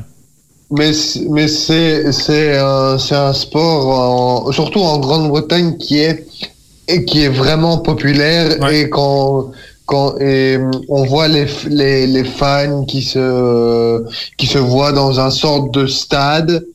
[0.74, 6.26] Mais, c'est, c'est un, c'est un sport, en- surtout en Grande-Bretagne, qui est,
[6.88, 8.80] et qui est vraiment populaire Ouais.
[8.82, 9.52] et quand,
[9.92, 13.26] quand, et on voit les, les, les fans qui se,
[14.38, 16.66] qui se voient dans un sorte de stade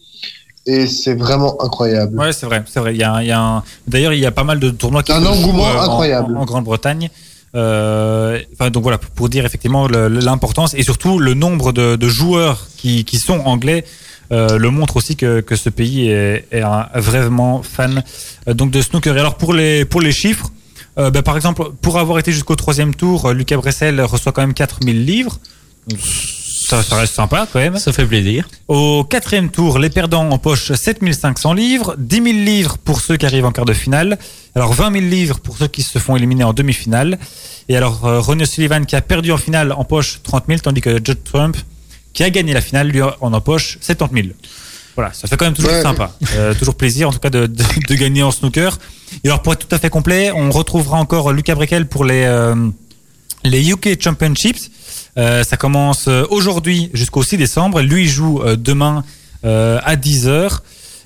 [0.66, 2.18] et c'est vraiment incroyable.
[2.18, 2.92] Ouais, c'est vrai, c'est vrai.
[2.94, 3.62] Il y a, un- il y a un...
[3.86, 6.36] D'ailleurs, il y a pas mal de tournois qui Un se jouent, engouement en- incroyable.
[6.36, 7.08] en, en Grande-Bretagne.
[7.54, 12.66] Euh, enfin, donc voilà, pour, dire effectivement l'importance et surtout le nombre de, de joueurs
[12.76, 13.84] qui, qui sont anglais
[14.32, 18.02] euh, le montre aussi que, que ce pays est, est un, vraiment fan
[18.48, 19.16] euh, donc de snooker.
[19.16, 20.50] Et alors pour les pour les chiffres,
[20.98, 24.42] euh, bah, par exemple, pour avoir été jusqu'au troisième tour, euh, Lucas Bressel reçoit quand
[24.42, 25.38] même 4000 livres.
[25.96, 27.78] Ça, ça reste sympa quand même.
[27.78, 28.48] Ça fait plaisir.
[28.66, 33.44] Au quatrième tour, les perdants empochent 7500 livres, 10 000 livres pour ceux qui arrivent
[33.44, 34.18] en quart de finale,
[34.54, 37.18] alors 20 000 livres pour ceux qui se font éliminer en demi-finale.
[37.68, 40.96] Et alors euh, Ronnie Sullivan qui a perdu en finale empoche 30 000, tandis que
[40.96, 41.56] Judd Trump
[42.12, 44.34] qui a gagné la finale lui en empoche 70 000.
[44.96, 45.82] Voilà, ça fait quand même toujours Ouais.
[45.82, 48.78] sympa, Euh, toujours plaisir en tout cas de, de, de gagner en snooker.
[49.22, 52.24] Et alors pour être tout à fait complet, on retrouvera encore Lucas Brekel pour les
[52.24, 52.54] euh,
[53.44, 54.70] les UK Championships.
[55.18, 57.80] Euh, ça commence aujourd'hui jusqu'au 6 décembre.
[57.82, 59.04] Lui joue demain
[59.44, 60.58] à 10h.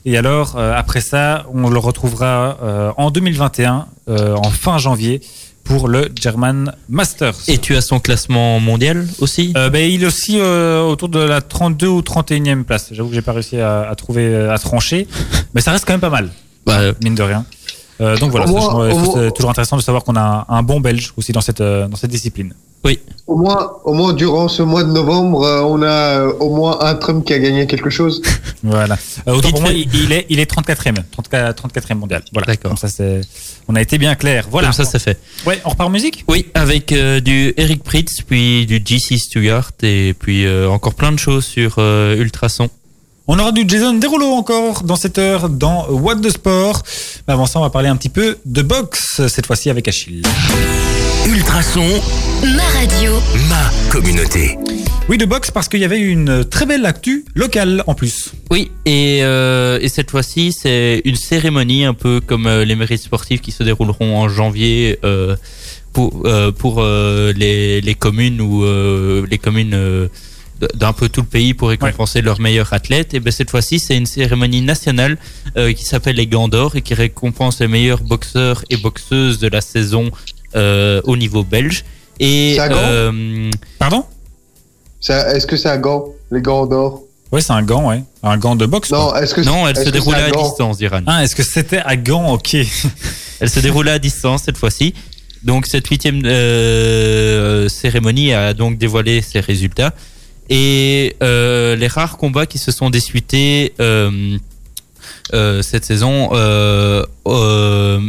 [0.07, 5.21] Et alors, après ça, on le retrouvera en 2021, euh, en fin janvier,
[5.71, 7.37] pour le German Masters.
[7.47, 9.53] Et tu as son classement mondial aussi?
[9.57, 12.89] Euh, ben, il est aussi euh, autour de la 32 ou 31e place.
[12.91, 15.07] J'avoue que j'ai pas réussi à, à trouver, euh, à trancher.
[15.55, 16.29] Mais ça reste quand même pas mal,
[16.67, 17.45] Bah, mine de rien.
[18.01, 21.31] Euh, donc voilà, c'est toujours intéressant de savoir qu'on a un, un bon Belge aussi
[21.31, 22.53] dans cette, dans cette discipline.
[22.85, 22.99] Oui.
[23.27, 25.87] Au moins, au moins durant ce mois de novembre, euh, on a
[26.21, 28.23] euh, au moins un Trump qui a gagné quelque chose.
[28.63, 28.99] Voilà.
[29.27, 30.97] Euh, autant pour moi, il il est, il est 34e.
[31.11, 32.23] 34, 34e mondial.
[32.33, 32.47] Voilà.
[32.47, 32.77] D'accord.
[32.77, 33.23] Ça, c'est,
[33.71, 34.47] on a été bien clair.
[34.51, 34.69] Voilà.
[34.69, 35.19] Comme ça, c'est fait.
[35.47, 36.25] Ouais, on repart en musique?
[36.27, 41.13] Oui, avec euh, du Eric Pritz, puis du GC Stewart, et puis euh, encore plein
[41.13, 42.69] de choses sur euh, Ultrason.
[43.29, 46.83] On aura du Jason Derulo encore dans cette heure dans What the Sport.
[47.29, 50.23] Mais avant ça, on va parler un petit peu de boxe, cette fois-ci avec Achille.
[51.33, 51.87] Ultrason,
[52.57, 53.13] Ma radio.
[53.49, 54.59] ma communauté.
[55.09, 58.33] Oui, de boxe parce qu'il y avait une très belle actu locale en plus.
[58.51, 63.03] Oui, et, euh, et cette fois-ci, c'est une cérémonie un peu comme euh, les mérites
[63.03, 65.37] sportifs qui se dérouleront en janvier euh,
[65.93, 70.09] pour, euh, pour euh, les, les communes ou euh, les communes euh,
[70.75, 73.15] d'un peu tout le pays pour récompenser leurs meilleurs athlètes.
[73.15, 75.17] Et ben cette fois-ci, c'est une cérémonie nationale
[75.57, 79.47] euh, qui s'appelle les Gants d'Or et qui récompense les meilleurs boxeurs et boxeuses de
[79.49, 80.11] la saison
[80.55, 81.85] au niveau belge.
[82.19, 84.05] Et C'est à Gand euh, Pardon?
[85.01, 87.03] Ça- Est-ce que c'est à Gand, les gants d'or?
[87.33, 88.03] Ouais, c'est un gant, ouais.
[88.23, 88.91] Un gant de boxe.
[88.91, 91.01] Non, est-ce que non, elle est-ce se déroulait à distance, Diran.
[91.07, 92.57] Ah, est-ce que c'était à gant Ok.
[93.41, 94.93] Elle se déroulait à distance cette fois-ci.
[95.45, 99.95] Donc cette huitième euh, cérémonie a donc dévoilé ses résultats.
[100.51, 104.37] Et euh, les rares combats qui se sont disputés euh,
[105.33, 108.01] euh, cette saison euh, euh,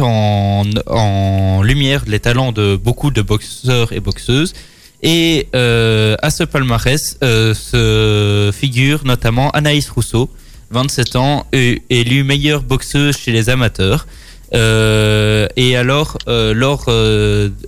[0.00, 4.54] en, lumière les talents de beaucoup de boxeurs et boxeuses.
[5.02, 10.30] Et euh, à ce palmarès se figure notamment Anaïs Rousseau,
[10.70, 14.06] 27 ans, élue meilleure boxeuse chez les amateurs.
[14.52, 16.90] Et alors, lors,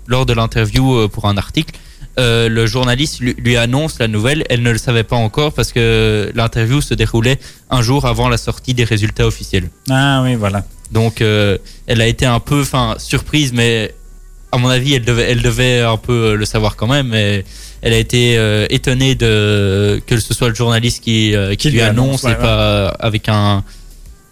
[0.07, 1.75] lors de l'interview pour un article,
[2.19, 4.45] euh, le journaliste lui, lui annonce la nouvelle.
[4.51, 7.39] Elle ne le savait pas encore parce que l'interview se déroulait
[7.71, 9.71] un jour avant la sortie des résultats officiels.
[9.89, 10.65] Ah oui, voilà.
[10.91, 13.95] Donc, euh, elle a été un peu, enfin, surprise, mais
[14.53, 17.09] à mon avis, elle devait, elle devait un peu euh, le savoir quand même.
[17.09, 17.45] Mais
[17.83, 21.77] elle a été euh, étonnée de que ce soit le journaliste qui, qui, Qui lui
[21.77, 23.63] lui annonce annonce, ouais, et pas avec un,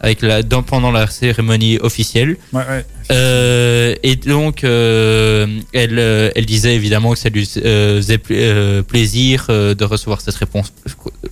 [0.01, 2.37] avec la, dans, pendant la cérémonie officielle.
[2.53, 2.85] Ouais, ouais.
[3.11, 9.47] Euh, et donc, euh, elle, euh, elle disait évidemment que ça lui faisait pla- plaisir
[9.49, 10.73] de recevoir cette réponse,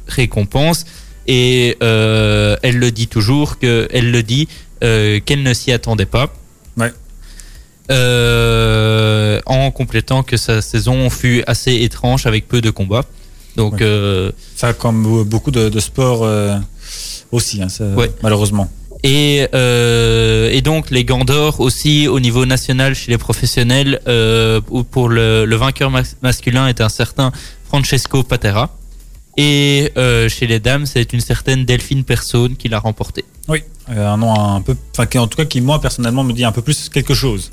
[0.09, 0.85] récompense.
[1.29, 4.49] Et elle le dit toujours, que elle le dit,
[4.81, 6.33] qu'elle ne s'y attendait pas.
[6.77, 6.93] Ouais.
[7.91, 13.05] Euh, en complétant que sa saison fut assez étrange avec peu de combats.
[13.57, 13.79] Donc, Ouais.
[13.83, 16.57] euh, Ça, comme beaucoup de, de sports euh,
[17.33, 18.11] aussi, hein, ça, Ouais.
[18.23, 18.71] malheureusement.
[19.03, 24.61] Et, euh, et donc les gants d'or aussi au niveau national chez les professionnels euh,
[24.91, 27.31] pour le, le vainqueur mas- masculin est un certain
[27.69, 28.75] Francesco Patera
[29.37, 33.25] et euh, chez les dames c'est une certaine Delphine Persone qui l'a remporté.
[33.49, 36.33] Oui, euh, un nom un peu, enfin, qui, en tout cas, qui moi personnellement me
[36.33, 37.53] dit un peu plus quelque chose.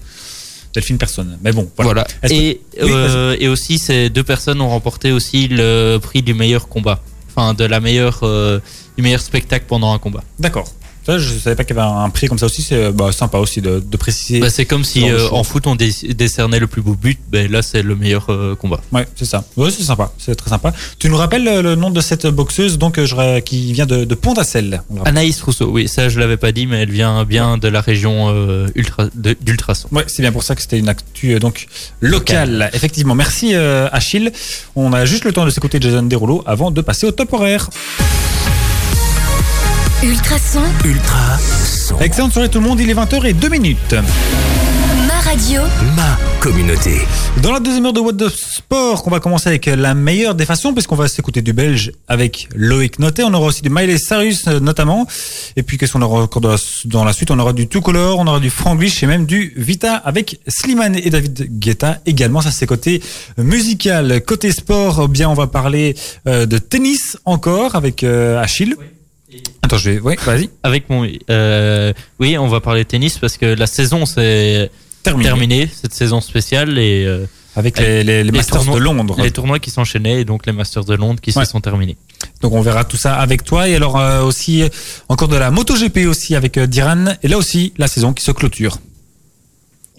[0.73, 1.37] Delphine personne.
[1.43, 1.91] Mais bon, voilà.
[1.91, 2.07] Voilà.
[2.23, 6.33] Est-ce que- Et, Oui, et aussi ces deux personnes ont remporté aussi le prix du
[6.33, 6.99] meilleur combat,
[7.35, 8.59] enfin de la meilleure euh,
[8.97, 10.23] du meilleur spectacle pendant un combat.
[10.39, 10.67] D'accord.
[11.05, 12.61] Ça, je savais pas qu'il y avait un prix comme ça aussi.
[12.61, 14.39] C'est bah, sympa aussi de, de préciser.
[14.39, 17.51] Bah, c'est comme si euh, en foot on dé- décernait le plus beau but, ben
[17.51, 18.79] là c'est le meilleur euh, combat.
[18.91, 19.43] Ouais, c'est ça.
[19.57, 20.11] Ouais, c'est sympa.
[20.17, 20.73] C'est très sympa.
[20.99, 24.15] Tu nous rappelles le, nom de cette boxeuse donc euh, je- qui vient de, de
[24.15, 24.81] Pont-d'Assel.
[25.05, 28.29] Anaïs Rousseau, oui, ça je l'avais pas dit, mais elle vient bien de la région
[28.29, 29.89] euh, ultra d'Ultrason.
[29.91, 31.67] Ouais, c'est bien pour ça que c'était une actu euh, donc
[31.99, 32.69] locale.
[32.73, 33.15] Effectivement.
[33.15, 34.31] Merci euh, Achille.
[34.75, 37.69] On a juste le temps de s'écouter Jason Derulo avant de passer au top horaire.
[40.03, 40.59] Ultrason.
[40.83, 42.77] Ultra son, Excellente soirée tout le monde.
[42.81, 43.95] Il est 20h et 2 minutes.
[45.07, 45.61] Ma radio.
[45.95, 46.97] ma communauté.
[47.41, 50.45] Dans la deuxième heure de What the Sport, on va commencer avec la meilleure des
[50.45, 53.23] façons, puisqu'on va s'écouter du belge avec Loïc Noté.
[53.23, 55.07] On aura aussi du Miley Cyrus euh, notamment.
[55.55, 57.31] Et puis qu'est-ce qu'on aura encore dans la, dans la suite?
[57.31, 60.97] On aura du Two Color, on aura du Franglish et même du Vita avec Slimane
[60.97, 62.41] et David Guetta également.
[62.41, 63.01] Ça c'est côté
[63.37, 64.21] musical.
[64.25, 65.95] Côté sport, eh bien on va parler
[66.27, 68.75] euh, de tennis encore avec euh, Achille.
[69.61, 69.99] Attends, je vais.
[69.99, 70.49] Oui, vas-y.
[70.63, 74.69] Avec mon, euh, oui, on va parler tennis parce que la saison c'est
[75.03, 75.23] Terminé.
[75.29, 79.15] terminée, cette saison spéciale et euh, Avec les, les, les Les Masters tournois- de Londres.
[79.21, 81.45] les tournois qui s'enchaînaient et donc les Masters de Londres qui Ouais.
[81.45, 81.97] se sont terminés.
[82.41, 83.67] Donc on verra tout ça avec toi.
[83.67, 84.63] Et alors euh, aussi
[85.09, 87.05] encore de la MotoGP aussi avec Diran.
[87.21, 88.77] Et là aussi la saison qui se clôture.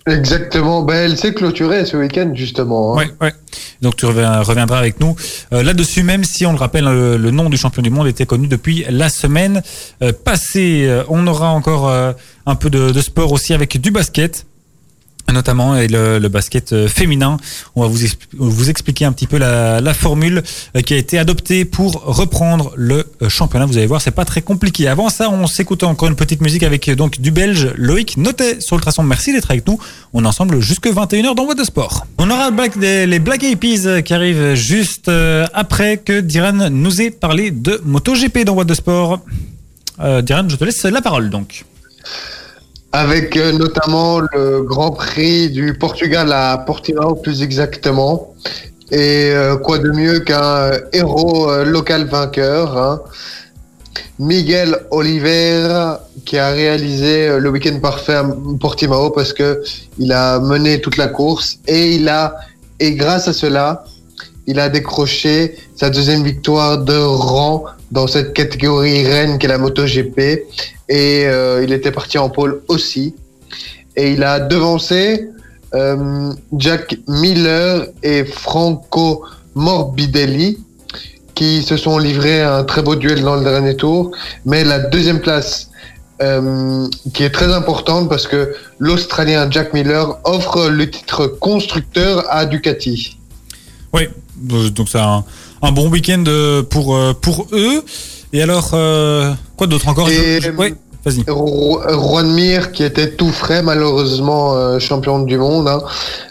[0.06, 0.82] Exactement.
[0.82, 2.98] Ben, elle s'est clôturée ce week-end, justement.
[2.98, 3.06] hein.
[3.20, 3.32] Ouais.
[3.80, 5.16] Donc tu reviendras avec nous
[5.52, 8.26] euh, là-dessus, même si on le rappelle, euh, le nom du champion du monde était
[8.26, 9.62] connu depuis la semaine
[10.02, 10.86] euh, passée.
[10.86, 11.90] Euh, On aura encore
[12.46, 14.46] un peu de sport aussi avec du basket.
[15.34, 17.36] Notamment et le, le basket euh, féminin.
[17.76, 17.98] On va vous,
[18.38, 20.42] vous expliquer un petit peu la, formule
[20.76, 23.66] euh, qui a été adoptée pour reprendre le euh, championnat.
[23.66, 24.88] Vous allez voir, c'est pas très compliqué.
[24.88, 28.76] Avant ça, on s'écoute encore une petite musique avec donc du Belge Loïc Notet sur
[28.76, 29.02] Ultrason.
[29.02, 29.78] Merci d'être avec nous.
[30.12, 32.06] On est ensemble jusque 21h dans Voix de Sport.
[32.18, 35.10] On aura le les, Black Eyed qui arrivent juste
[35.52, 39.20] après que Diran nous ait parlé de MotoGP dans Voix Sport.
[40.22, 41.64] Diran, je te laisse la parole donc.
[42.96, 48.32] Avec euh, notamment le Grand Prix du Portugal à Portimao plus exactement.
[48.92, 53.02] Et euh, quoi de mieux qu'un euh, héros local vainqueur, hein.
[54.20, 58.24] Miguel Oliveira, qui a réalisé le week-end parfait à
[58.60, 59.60] Portimao parce que
[59.98, 62.36] il a mené toute la course et il a
[62.78, 63.84] et grâce à cela,
[64.46, 70.18] il a décroché sa deuxième victoire de rang dans cette catégorie reine qu'est la MotoGP
[70.88, 73.14] et euh, il était parti en pôle aussi.
[73.96, 75.28] Et il a devancé
[75.74, 80.58] euh, Jack Miller et Franco Morbidelli
[81.34, 84.12] qui se sont livrés à un très beau duel dans le dernier tour.
[84.44, 85.70] Mais la deuxième place,
[86.22, 92.46] euh, qui est très importante parce que l'Australien Jack Miller offre le titre constructeur à
[92.46, 93.18] Ducati.
[93.92, 95.24] Oui, donc c'est un,
[95.62, 97.82] un bon week-end euh, pour, euh, pour eux.
[98.32, 100.08] Et alors, euh, quoi d'autre encore?
[100.10, 101.22] Et- Je- je- Oui, vas-y.
[101.24, 105.80] Juan Mir, qui était tout frais, malheureusement euh, champion du monde, hein,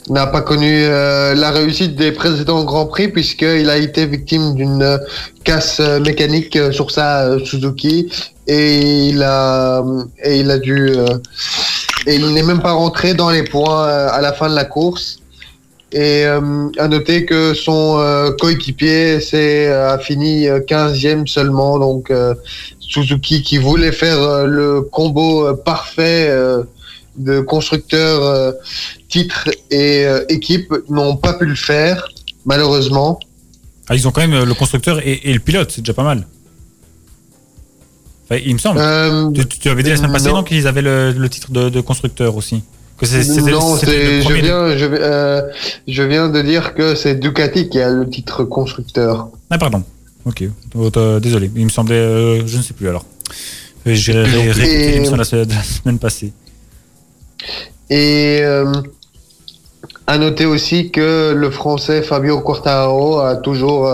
[0.10, 4.82] n'a pas connu euh, la réussite des précédents Grands Prix puisqu'il a été victime d'une
[4.84, 4.98] euh,
[5.46, 8.10] casse euh, mécanique euh, sur sa euh, Suzuki
[8.48, 9.84] et il a
[10.26, 11.06] et il a dû euh,
[12.06, 14.66] et il n'est même pas rentré dans les points euh, à la fin de la
[14.66, 15.20] course.
[15.94, 21.78] Et euh, à noter que son euh, coéquipier c'est, euh, a fini euh, 15e seulement,
[21.78, 22.12] donc
[22.80, 26.36] Suzuki qui voulait faire le combo parfait
[27.16, 28.54] de constructeur,
[29.08, 32.08] titre et équipe n'ont pas pu le faire,
[32.46, 33.20] malheureusement.
[33.88, 36.26] Ah, ils ont quand même le constructeur et, et le pilote, c'est déjà pas mal.
[38.26, 38.80] Enfin, il me semble.
[38.80, 41.82] Euh, tu, avais dit la semaine passée, non, qu'ils avaient le, le titre de, de
[41.82, 42.64] constructeur aussi.
[42.98, 45.42] Que non, c'est- je viens, je, euh,
[45.88, 49.30] je viens de dire que c'est Ducati qui a le titre constructeur.
[49.50, 49.84] Ah, pardon.
[50.26, 50.44] Ok.
[50.76, 51.52] Oh, euh, désolé.
[51.56, 51.96] Il me semblait.
[51.96, 53.06] euh, je ne sais plus alors.
[53.86, 56.32] J'ai ré- ré- réécouté Et- l'émission la semaine passée.
[57.90, 58.72] Et euh,
[60.08, 63.88] à noter aussi que le français Fabio Quartararo a toujours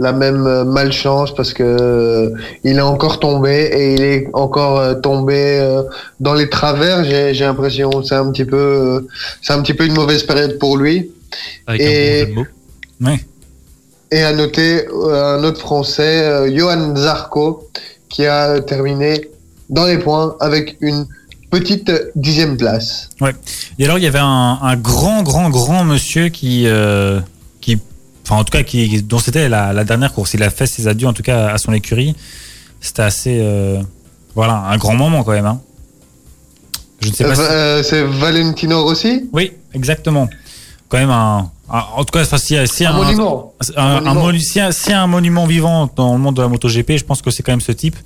[0.00, 2.30] la même euh, malchance parce que euh,
[2.64, 5.82] il est encore tombé et il est encore euh, tombé euh,
[6.20, 7.04] dans les travers.
[7.04, 9.00] J'ai j'ai l'impression c'est un petit peu euh,
[9.42, 11.10] c'est un petit peu une mauvaise période pour lui.
[11.66, 12.46] Avec Et- un bon jeu de mots.
[13.10, 13.20] Ouais.
[14.10, 17.68] Et à noter euh, un autre français, euh, Johan Zarco,
[18.08, 19.28] qui a terminé
[19.68, 21.06] dans les points avec une
[21.50, 23.08] petite dixième place.
[23.78, 27.24] Et alors, il y avait un, un grand, grand, grand monsieur qui, euh, qui,
[28.30, 30.34] enfin, en tout cas, qui, dont c'était la, la dernière course.
[30.34, 32.14] Il a fait ses adieux, en tout cas, à son écurie.
[32.80, 33.80] C'était assez, euh,
[34.34, 35.46] voilà, un grand moment quand même.
[35.46, 35.60] Hein.
[37.00, 37.34] Je ne sais pas.
[37.34, 39.28] si- Euh, c'est Valentino Rossi?
[39.32, 40.28] Oui, exactement.
[40.88, 42.96] Quand même un, un- en tout cas, enfin, s'il y a, s'il y a Un
[42.96, 43.54] monument.
[43.76, 44.14] un, un
[45.06, 45.44] monument.
[45.44, 47.72] un vivant dans le monde de la MotoGP, je pense que c'est quand même ce
[47.72, 47.96] type,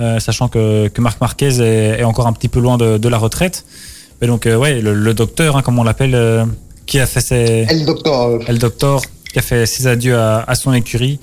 [0.00, 3.08] euh, sachant que, que Marc Marquez est, est encore un petit peu loin de, de
[3.08, 3.64] la retraite.
[4.20, 6.44] Mais donc, euh, ouais, le, le docteur, hein, comme on l'appelle, euh,
[6.86, 8.38] qui a fait ses, El Doctor.
[8.48, 9.00] le docteur,
[9.32, 11.18] qui a fait ses adieux à, à son écurie.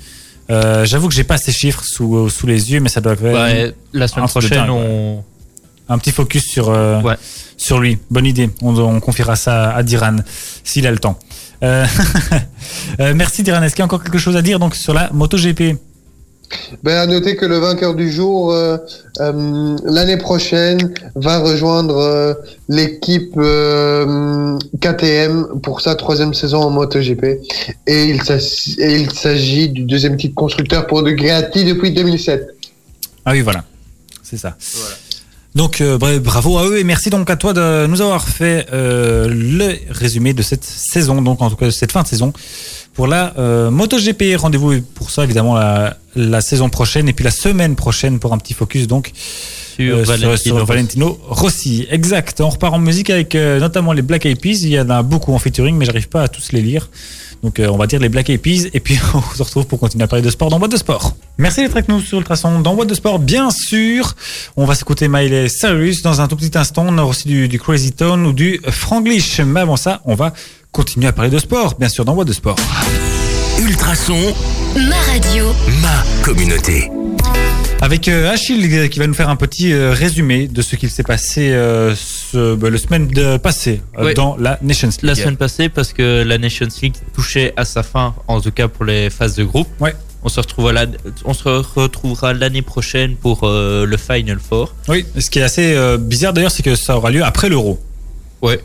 [0.50, 3.22] Euh, J'avoue que j'ai pas ces chiffres sous, sous les yeux, mais ça doit être
[3.24, 5.24] Ouais, la semaine prochaine, on.
[5.90, 7.16] un petit focus sur, euh, Ouais.
[7.58, 7.98] sur lui.
[8.10, 8.50] Bonne idée.
[8.62, 10.16] On, on confiera ça à Diran
[10.64, 11.20] s'il a le temps.
[11.64, 11.86] Euh,
[13.16, 13.62] merci Diran.
[13.64, 15.76] Est-ce qu'il y a encore quelque chose à dire donc sur la MotoGP?
[16.84, 18.78] Ben, à noter que le vainqueur du jour, euh,
[19.20, 22.34] euh, l'année prochaine, va rejoindre euh,
[22.70, 27.26] l'équipe euh, KTM pour sa troisième saison en MotoGP.
[27.88, 32.48] Et il s'agit et il s'agit du deuxième titre constructeur pour De Greati depuis 2007.
[33.26, 33.64] Ah oui, voilà.
[34.24, 34.56] C'est ça.
[35.56, 38.68] Donc euh, bra- bravo à eux et merci donc à toi de nous avoir fait
[38.74, 42.32] euh, le résumé de cette saison, donc en tout cas de cette fin de saison
[42.98, 44.36] pour la euh, MotoGP.
[44.38, 48.40] Rendez-vous pour ça évidemment la, la saison prochaine et puis la semaine prochaine pour un
[48.40, 49.12] petit focus donc
[49.76, 50.66] Sur euh, Valentino sur Rossi.
[50.66, 51.88] Valentino Rossi.
[51.92, 52.42] Exact.
[52.42, 54.64] On repart en musique avec euh, notamment les Black Eyed Peas.
[54.64, 56.90] Il y en a beaucoup en featuring, mais j'arrive pas à tous les lire.
[57.44, 60.04] Donc on va dire les Black Eyed Peas et puis on se retrouve pour continuer
[60.04, 61.16] à parler de sport dans Boîte de Sport.
[61.38, 64.16] Merci d'être avec nous sur Ultrason dans Boîte de Sport, bien sûr.
[64.56, 66.84] On va s'écouter Miley Cyrus dans un tout petit instant.
[66.88, 69.40] On aura aussi du, du Crazy Town ou du Franglish.
[69.42, 70.34] Mais avant ça, on va
[70.72, 72.56] continuer à parler de sport, bien sûr, dans de Sport.
[73.60, 74.34] Ultrason,
[74.76, 75.46] Ma radio.
[75.82, 76.90] ma communauté.
[77.82, 80.90] Avec euh, Achille euh, qui va nous faire un petit euh, résumé de ce qu'il
[80.90, 83.82] s'est passé euh, ce, bah, le semaine de, passée
[84.16, 85.00] dans la Nations League.
[85.04, 88.68] La semaine passée, parce que la Nations League touchait à sa fin, en tout cas
[88.68, 89.68] pour les phases de groupe.
[89.80, 89.96] Ouais.
[90.24, 90.86] On se retrouvera, la-
[91.26, 94.74] on se retrouvera l'année prochaine pour euh, le Final Four.
[94.88, 97.80] Oui, ce qui est assez euh, bizarre d'ailleurs, c'est que ça aura lieu après l'Euro.
[98.42, 98.60] Ouais.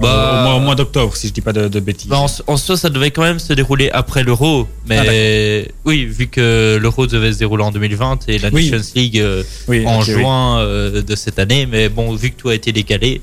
[0.00, 2.08] Bah, au mois, au mois d'octobre, si je dis pas de, de bêtises.
[2.08, 6.04] Bah, en, en soi, ça devait quand même se dérouler après l'Euro, Ah, mais oui,
[6.06, 8.70] vu que l'Euro devait se dérouler en 2020 et la Oui.
[8.70, 10.04] Nations League euh, oui, en oui.
[10.06, 13.20] juin euh, de cette année, mais bon, vu que tout a été décalé,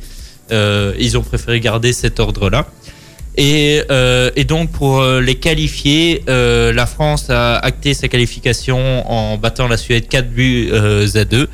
[0.52, 2.68] euh, ils ont préféré garder cet ordre-là.
[3.40, 9.08] Et, euh, et donc pour euh, les qualifier, euh, la France a acté sa qualification
[9.12, 11.48] en battant la Suède 4 buts euh, à 2.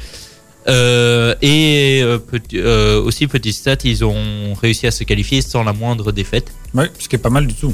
[0.68, 5.64] Euh, et euh, petit- euh, aussi petit stat, ils ont réussi à se qualifier sans
[5.64, 6.52] la moindre défaite.
[6.74, 7.74] Ouais, ce qui est pas mal du tout.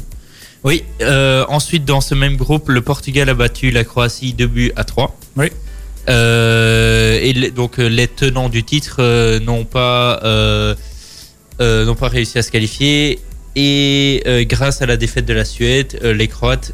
[0.64, 0.82] Oui.
[1.48, 5.16] ensuite, dans ce même groupe, le Portugal a battu la Croatie 2 buts à 3.
[5.36, 5.46] Oui.
[6.08, 10.20] Et donc les tenants du titre n'ont pas
[11.60, 13.20] n'ont pas réussi à se qualifier.
[13.56, 16.72] Et grâce à la défaite de la Suède, les Croates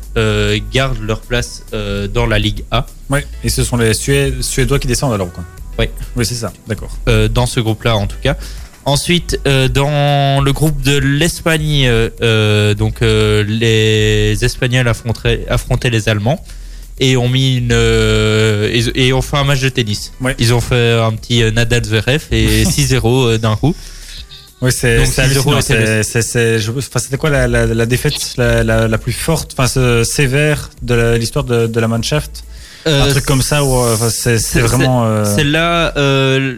[0.73, 2.87] gardent leur place dans la Ligue A.
[3.11, 5.45] Ouais, et ce sont les Sué- Suédois qui descendent alors quoi.
[5.79, 6.97] Oui, c'est ça, d'accord.
[7.09, 8.37] euh, dans ce groupe-là en tout cas.
[8.85, 16.43] Ensuite, euh, dans le groupe de l'Espagne, euh, donc les Espagnols affrontaient, affrontaient les Allemands
[16.99, 20.13] et ont mis une et, et ont fait un match de tennis.
[20.21, 20.35] Ouais.
[20.39, 23.75] Ils ont fait un petit Nadal Zverev et 6-0 euh, d'un coup.
[24.63, 25.59] Oui, c'est Donc, c'est 6-0 hallucinant.
[25.61, 28.99] était le- C'est- c'est- c'est- je- enfin, C'était quoi la, la, la défaite la, la,
[28.99, 29.67] plus forte, enfin
[30.05, 32.45] sévère de l'histoire de, de la Mannschaft?
[32.87, 35.05] Un Euh, truc comme ça, où, euh, c'est vraiment.
[35.07, 35.93] euh, Celle-là,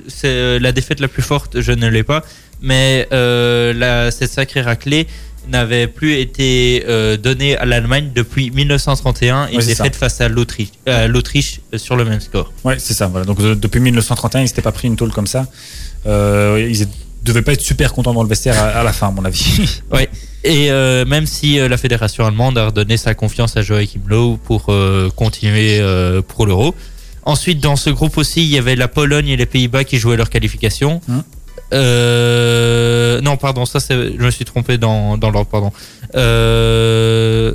[0.08, 2.22] c'est la défaite la plus forte, je ne l'ai pas,
[2.60, 5.06] mais la, cette sacrée raclée
[5.50, 10.28] n'avait plus été euh, donnée à l'Allemagne depuis 1931 et Ouais, c'est défaite face à
[10.28, 12.52] l'Autriche, sur le même score.
[12.64, 13.06] Ouais, c'est ça.
[13.06, 13.24] Voilà.
[13.24, 15.46] Donc euh, depuis 1931, ils s'étaient pas pris une tôle comme ça.
[16.06, 16.86] Euh, ils
[17.22, 19.80] devaient pas être super contents dans le vestiaire à, à la fin, à mon avis.
[20.44, 24.36] Et euh, même si euh, la fédération allemande a redonné sa confiance à Joachim Löw
[24.36, 26.74] pour euh, continuer euh, pour l'Euro.
[27.24, 30.16] Ensuite, dans ce groupe aussi, il y avait la Pologne et les Pays-Bas qui jouaient
[30.16, 31.00] leur qualification.
[31.08, 31.22] Hum.
[31.74, 35.72] Euh, non, pardon, ça, je me suis trompé dans, dans l'ordre, pardon.
[36.14, 37.54] Euh,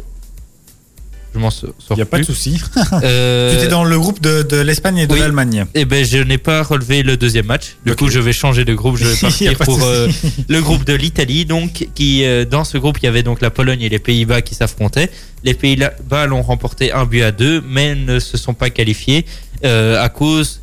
[1.34, 2.62] je m'en sors Il y a pas de souci.
[3.04, 5.20] Euh, Tu étais dans le groupe de, de l'Espagne et de oui.
[5.20, 5.66] l'Allemagne.
[5.74, 7.76] eh ben, je n'ai pas relevé le deuxième match.
[7.86, 8.98] Du coup, je vais changer de groupe.
[8.98, 10.08] Je vais partir pour euh,
[10.48, 11.46] le groupe de l'Italie.
[11.46, 14.42] Donc, qui euh, dans ce groupe, il y avait donc la Pologne et les Pays-Bas
[14.42, 15.10] qui s'affrontaient.
[15.44, 19.26] Les Pays-Bas l'ont remporté un but à deux, mais ne se sont pas qualifiés
[19.64, 20.60] à cause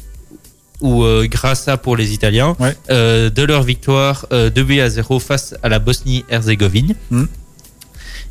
[0.82, 2.74] ou euh, grâce à pour les Italiens Ouais.
[2.90, 6.94] euh, de leur victoire euh, 2 buts à 0 face à la Bosnie-Herzégovine.
[7.10, 7.28] Mhm.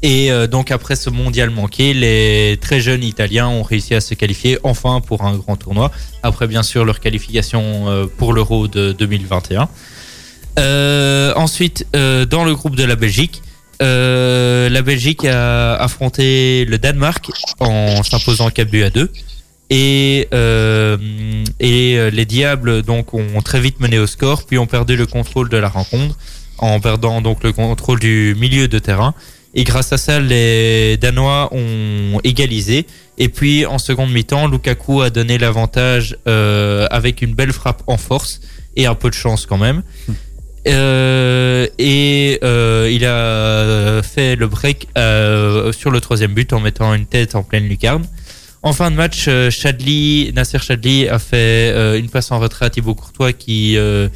[0.01, 4.13] Et euh, donc après ce mondial manqué, les très jeunes Italiens ont réussi à se
[4.13, 5.91] qualifier enfin pour un grand tournoi.
[6.23, 9.67] Après bien sûr leur qualification euh, pour l'Euro de 2021.
[10.57, 13.41] Euh, ensuite, dans le groupe de la Belgique,
[13.79, 17.29] la Belgique a affronté le Danemark
[17.59, 19.11] en s'imposant 4 buts à 2.
[19.71, 20.27] Et,
[21.59, 25.47] et les Diables donc ont très vite mené au score, puis ont perdu le contrôle
[25.47, 26.17] de la rencontre
[26.57, 29.13] en perdant donc le contrôle du milieu de terrain.
[29.55, 32.85] Et grâce à ça, les Danois ont égalisé.
[33.17, 37.97] Et puis en seconde mi-temps, Lukaku a donné l'avantage euh, avec une belle frappe en
[37.97, 38.41] force
[38.75, 39.83] et un peu de chance quand même.
[40.67, 46.93] Euh, et euh, il a fait le break euh, sur le troisième but en mettant
[46.93, 48.05] une tête en pleine lucarne.
[48.61, 52.65] En fin de match, euh, Chadli, Nasser Chadli a fait euh, une passe en retrait
[52.65, 54.09] à Thibaut Courtois qui euh,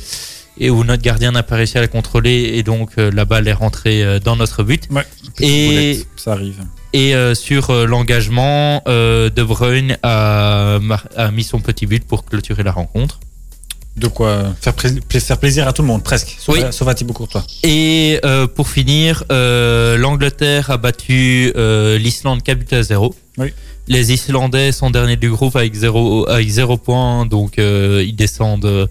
[0.59, 3.47] et où notre gardien n'a pas réussi à la contrôler et donc euh, la balle
[3.47, 4.83] est rentrée euh, dans notre but.
[4.91, 5.03] Ouais.
[5.39, 6.61] Et Boulette, ça arrive.
[6.93, 10.79] et euh, sur l'engagement, De Bruyne a,
[11.33, 13.19] mis son petit but pour clôturer la rencontre.
[13.97, 14.89] De quoi faire, pla-
[15.19, 16.35] faire plaisir à tout le monde, presque.
[16.39, 16.63] Sauf, Oui.
[16.63, 17.45] à, sauf à Thibaut Courtois.
[17.63, 18.19] Et
[18.55, 21.51] pour finir, l'Angleterre a battu
[21.99, 23.15] l'Islande 4 buts à 0.
[23.37, 23.53] Oui.
[23.87, 28.89] Les Islandais sont derniers du groupe avec 0 avec zéro point, donc ils descendent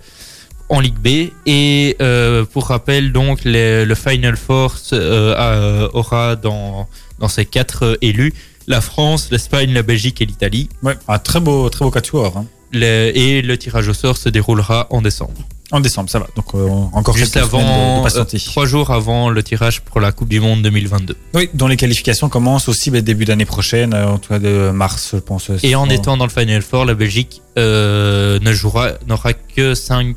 [0.72, 1.30] en Ligue B.
[1.46, 6.88] Et euh, pour rappel, donc les- le Final Four euh, aura dans
[7.20, 8.32] dans ces quatre euh, élus
[8.66, 10.68] la France, l'Espagne, la Belgique et l'Italie.
[10.82, 12.36] Ouais, un très beau, très beau quatuor.
[12.36, 12.46] Hein.
[12.74, 15.34] Et le tirage au sort se déroulera en décembre.
[15.72, 16.26] En décembre, ça va.
[16.36, 20.12] Donc euh, encore Juste de- avant, de, euh, trois jours avant le tirage pour la
[20.12, 21.16] Coupe du Monde 2022.
[21.34, 25.10] Oui, dont les qualifications commencent aussi bah, début d'année prochaine, en tout cas de mars,
[25.14, 25.50] je pense.
[25.62, 30.14] Et en étant dans le Final Four, la Belgique euh, ne jouera, n'aura que 5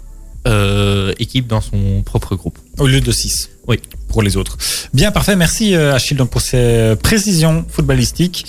[1.20, 2.58] équipes dans son propre groupe.
[2.78, 3.50] Au lieu de 6.
[3.68, 3.80] Oui.
[4.10, 4.58] pour les autres.
[4.94, 5.36] Bien, parfait.
[5.36, 8.46] Merci euh, Achille donc pour ces précisions footballistiques.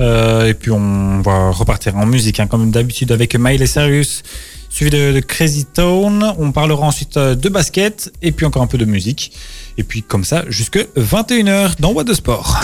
[0.00, 4.22] Euh, et puis on va repartir en musique, hein, comme d'habitude avec Miley Cyrus,
[4.68, 6.34] suivi de, de Crazy Town.
[6.38, 9.32] On parlera ensuite euh, de basket et puis encore un peu de musique.
[9.78, 12.60] Et puis comme ça, jusque 21h dans What de Sport.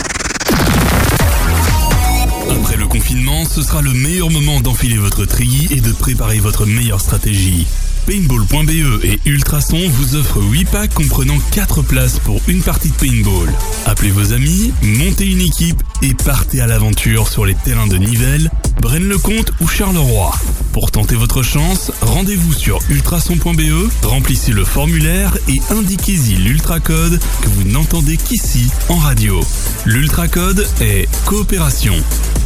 [2.50, 6.66] Après le confinement, ce sera le meilleur moment d'enfiler votre treillis et de préparer votre
[6.66, 7.66] meilleure stratégie.
[8.06, 13.52] Paintball.be et Ultrason vous offrent 8 packs comprenant 4 places pour une partie de paintball.
[13.86, 18.50] Appelez vos amis, montez une équipe et partez à l'aventure sur les terrains de Nivelles,
[18.80, 20.32] Braine-le-Comte ou Charleroi.
[20.72, 27.64] Pour tenter votre chance, rendez-vous sur ultrason.be, remplissez le formulaire et indiquez-y l'ultracode que vous
[27.64, 29.40] n'entendez qu'ici en radio.
[29.84, 31.94] L'ultracode est coopération.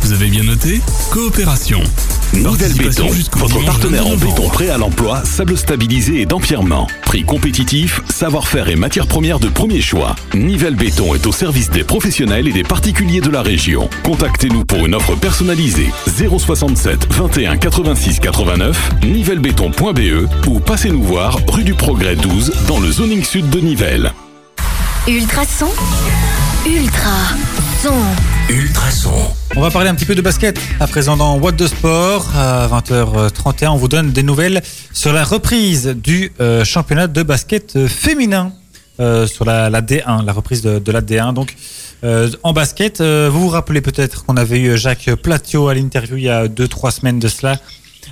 [0.02, 0.80] Vous avez bien noté
[1.10, 1.82] Coopération.
[2.32, 5.22] Nivelle Participation Béton, votre partenaire 22 en béton prêt à l'emploi,
[5.54, 6.88] stabilisé et d'empierrement.
[7.02, 10.16] Prix compétitif, savoir-faire et matières premières de premier choix.
[10.34, 13.88] Nivelle Béton est au service des professionnels et des particuliers de la région.
[14.02, 21.74] Contactez-nous pour une offre personnalisée 067 21 86 89 nivellebéton.be ou passez-nous voir rue du
[21.74, 24.12] Progrès 12 dans le zoning sud de Nivelles.
[25.06, 25.68] Ultrason.
[26.66, 27.10] Ultra.
[27.82, 28.35] Son.
[28.48, 29.10] Ultrason.
[29.56, 32.30] On va parler un petit peu de basket à présent dans What de Sport.
[32.36, 37.74] À 20h31, on vous donne des nouvelles sur la reprise du euh, championnat de basket
[37.74, 38.52] euh, féminin
[38.98, 41.34] euh, sur la, la D1, la reprise de, la D1.
[41.34, 41.54] Donc,
[42.04, 46.16] euh, en basket, euh, vous vous rappelez peut-être qu'on avait eu Jacques Platio à l'interview
[46.16, 47.58] il y a deux, trois semaines de cela.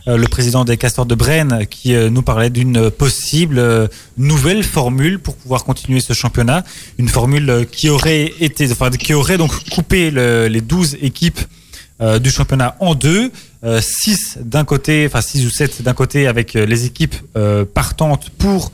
[0.09, 3.89] Euh, le président des Castors de Brenne qui euh, nous parlait d'une possible euh,
[4.19, 6.65] nouvelle formule pour pouvoir continuer ce championnat,
[6.99, 11.41] une formule qui aurait été, enfin qui aurait donc coupé le- les 12 équipes
[12.21, 13.31] du championnat en deux,
[13.81, 17.15] 6 d'un côté, enfin 6 ou 7 d'un côté avec les équipes
[17.73, 18.73] partantes pour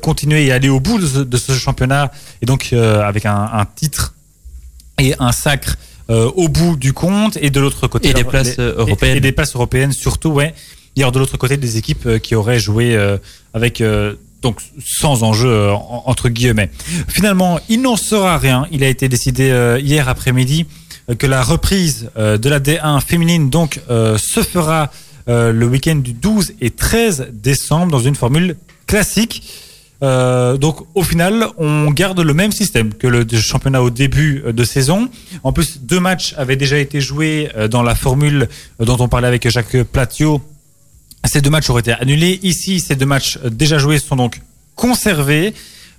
[0.00, 2.10] continuer et aller au bout de ce, championnat.
[2.40, 4.14] Et donc avec un titre
[4.98, 5.76] et un sacre
[6.10, 8.10] euh, au bout du compte et de l'autre côté.
[8.10, 9.16] Et des places, les- euh, et- européennes.
[9.16, 10.54] et, des places européennes surtout ouais.
[10.96, 12.96] Et alors de l'autre côté des équipes euh, qui auraient joué
[13.54, 13.82] avec
[14.42, 16.70] donc sans enjeu en- entre guillemets.
[17.08, 18.66] Finalement il n'en sera rien.
[18.72, 20.66] Il a été décidé hier après-midi
[21.18, 24.90] que la reprise de la D1 féminine donc se fera
[25.26, 29.42] le week-end du 12 et 13 décembre dans une formule classique
[30.02, 34.52] euh, donc au final, on garde le même système que le championnat au début euh,
[34.52, 35.08] de saison.
[35.44, 38.48] En plus, deux matchs avaient déjà été joués euh, dans la formule
[38.80, 40.42] dont on parlait avec Jacques Platio.
[41.24, 42.40] Ces deux matchs auraient été annulés.
[42.42, 44.40] Ici, ces deux matchs déjà joués sont donc
[44.74, 45.54] conservés.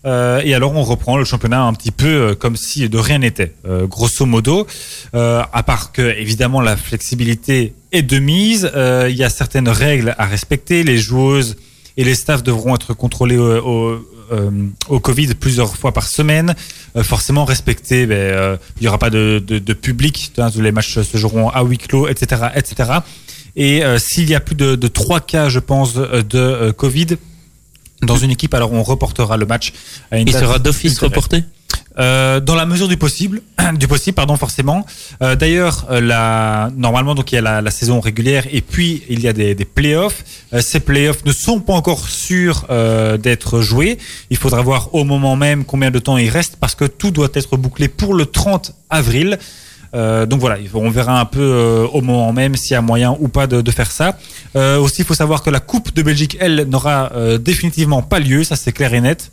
[0.05, 3.87] Et alors, on reprend le championnat un petit peu comme si de rien n'était, euh,
[3.87, 4.67] grosso modo.
[5.13, 8.69] À part que, évidemment, la flexibilité est de mise.
[8.75, 10.83] Il y a certaines règles à respecter.
[10.83, 11.55] Les joueuses
[11.97, 13.99] et les staffs devront être contrôlés au,
[14.31, 16.55] euh, Covid plusieurs fois par semaine.
[16.95, 19.39] Euh, forcément respecter, ben, euh, il n'y aura pas de,
[19.73, 22.89] public, hein, les matchs se joueront à huis clos, etc., etc.
[23.55, 27.17] Et s'il y a plus de, 3 cas, je pense, de Covid
[28.01, 29.73] dans une équipe, alors on reportera le match
[30.11, 31.43] à une Il sera d'office reporté
[31.99, 33.41] Euh, dans la mesure du possible,
[33.75, 34.83] du possible, pardon, forcément.
[35.21, 39.03] Euh, D'ailleurs, euh, la, normalement, donc il y a la, la saison régulière et puis
[39.09, 40.23] il y a des, des playoffs.
[40.53, 43.99] Euh, ces playoffs ne sont pas encore sûrs euh, d'être joués.
[44.31, 47.29] Il faudra voir au moment même combien de temps il reste parce que tout doit
[47.35, 49.37] être bouclé pour le 30 avril.
[49.95, 53.15] Euh, donc voilà, on verra un peu euh, au moment même s'il y a moyen
[53.19, 54.17] ou pas de, de faire ça.
[54.55, 58.19] Euh, aussi, il faut savoir que la Coupe de Belgique, elle, n'aura euh, définitivement pas
[58.19, 59.31] lieu, ça c'est clair et net.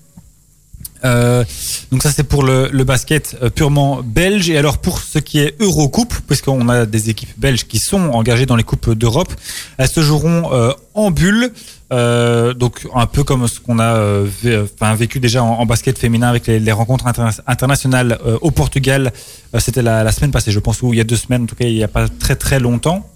[1.02, 1.44] Euh,
[1.90, 4.50] donc ça c'est pour le, le basket euh, purement belge.
[4.50, 8.44] Et alors pour ce qui est Eurocoupe puisqu'on a des équipes belges qui sont engagées
[8.44, 9.32] dans les coupes d'Europe
[9.78, 11.52] elles se joueront euh, en bulle
[11.92, 14.26] euh, donc un peu comme ce qu'on a euh,
[14.74, 18.50] enfin, vécu déjà en, en basket féminin avec les, les rencontres interna- internationales euh, au
[18.50, 19.12] Portugal.
[19.54, 21.46] Euh, c'était la, la semaine passée je pense ou il y a deux semaines en
[21.46, 23.08] tout cas il n'y a pas très très longtemps.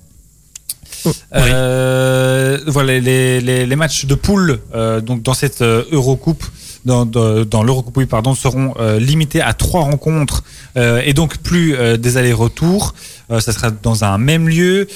[1.34, 6.44] Euh, voilà les, les, les matchs de poule euh, donc dans cette Eurocoupe
[6.84, 10.44] dans, dans, dans l'Eurocoupe pardon seront euh, limités à trois rencontres
[10.76, 12.94] euh, et donc plus euh, des allers-retours
[13.30, 14.86] euh, ça sera dans un même lieu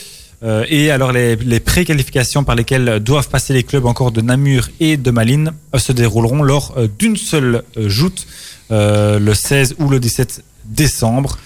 [0.45, 4.68] Euh, et alors les, les pré-qualifications par lesquelles doivent passer les clubs encore de Namur
[4.78, 8.24] et de Malines euh, se dérouleront lors d'une seule joute
[8.70, 11.39] euh, le 16 ou le 17 décembre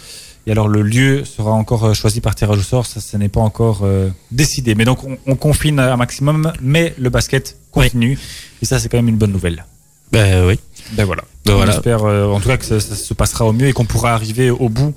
[0.46, 3.40] et alors le lieu sera encore choisi par tirage au sort, ça ce n'est pas
[3.40, 4.74] encore euh, décidé.
[4.74, 8.18] Mais donc on, on confine un maximum, mais le basket continue.
[8.60, 9.64] Et ça c'est quand même une bonne nouvelle.
[10.12, 10.58] Ben oui.
[10.92, 11.22] Ben voilà.
[11.46, 11.72] Ben voilà.
[11.74, 14.12] espère euh, en tout cas que ça, ça se passera au mieux et qu'on pourra
[14.14, 14.94] arriver au bout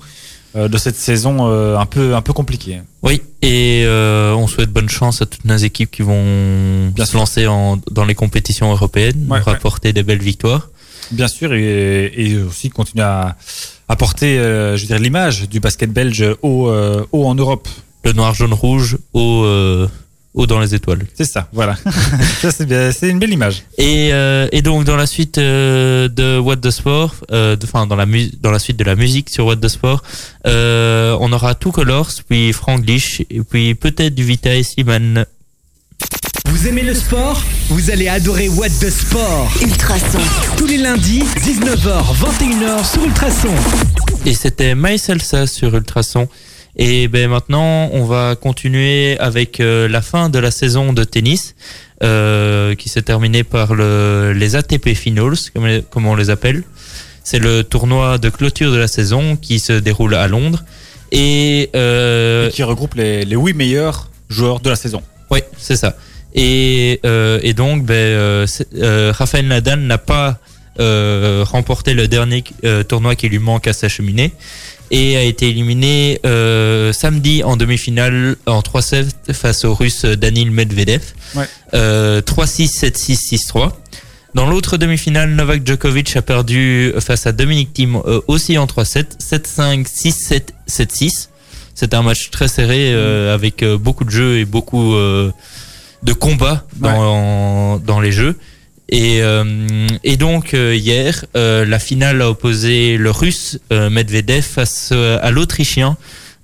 [0.54, 2.80] euh, de cette saison euh, un peu un peu compliquée.
[3.02, 7.10] Oui, et euh, on souhaite bonne chance à toutes nos équipes qui vont Bien se
[7.12, 7.20] sûr.
[7.20, 10.68] lancer en, dans les compétitions européennes, Ouais, rapporter des belles victoires.
[11.12, 13.36] Bien sûr, et, et aussi continuer à
[13.88, 17.68] apporter, euh, je veux dire, l'image du basket belge haut, euh, haut en Europe.
[18.04, 19.44] Le noir, jaune, rouge, haut,
[20.36, 21.04] haut dans les étoiles.
[21.14, 21.74] C'est ça, voilà.
[22.40, 23.64] ça c'est bien, c'est une belle image.
[23.78, 27.96] Et, euh, et donc dans la suite euh, de What the Sport, euh, enfin dans
[27.96, 30.02] la mu- dans la suite de la musique sur What the Sport,
[30.46, 35.24] euh, on aura Two Colors, puis Franglish, et puis peut-être du Vita Slimane.
[36.48, 37.42] Vous aimez le sport?
[37.70, 39.50] Vous allez adorer What the Sport.
[39.62, 40.20] Ultrason.
[40.56, 43.50] Tous les lundis, 19h, 21h sur Ultrason.
[44.24, 46.28] Et c'était My Salsa sur Ultrason.
[46.78, 51.54] Et ben maintenant, on va continuer avec euh, la fin de la saison de tennis,
[52.02, 56.62] euh, qui s'est terminée par le, les ATP Finals, comme, les- comme on les appelle.
[57.24, 60.64] C'est le tournoi de clôture de la saison qui se déroule à Londres.
[61.12, 65.02] Et, euh, Et qui regroupe les, les 8 meilleurs joueurs de la saison.
[65.30, 65.96] oui, c'est ça.
[66.34, 68.46] Et, euh, et donc, ben, euh,
[68.76, 70.38] euh, Rafael Nadal n'a pas
[70.78, 74.32] euh, remporté le dernier euh, tournoi qui lui manque à s'acheminer
[74.90, 81.02] et a été éliminé euh, samedi en demi-finale en 3-7 face au russe Danil Medvedev.
[81.34, 81.48] Ouais.
[81.74, 83.72] Euh, 3-6, 7-6, 6-3.
[84.36, 89.18] Dans l'autre demi-finale, Novak Djokovic a perdu face à Dominic Thiem euh, aussi en 3-7,
[89.18, 91.28] 7-5, 6-7, 7-6.
[91.74, 96.66] C'était un match très serré euh, avec euh, beaucoup de jeux et beaucoup de combats
[96.76, 98.36] dans, dans les jeux.
[98.88, 104.42] Et, euh, et donc euh, hier, euh, la finale a opposé le russe euh, Medvedev
[104.42, 105.96] face euh, à l'Autrichien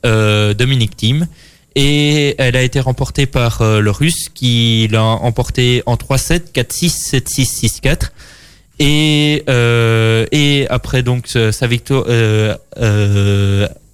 [0.05, 1.29] Dominic Thiem.
[1.77, 7.81] Et elle a été remportée par le russe qui l'a emporté en 3-7, 4-6, 7-6,
[7.85, 8.11] 6-4.
[8.81, 9.45] Et,
[10.33, 12.05] et après donc sa victoire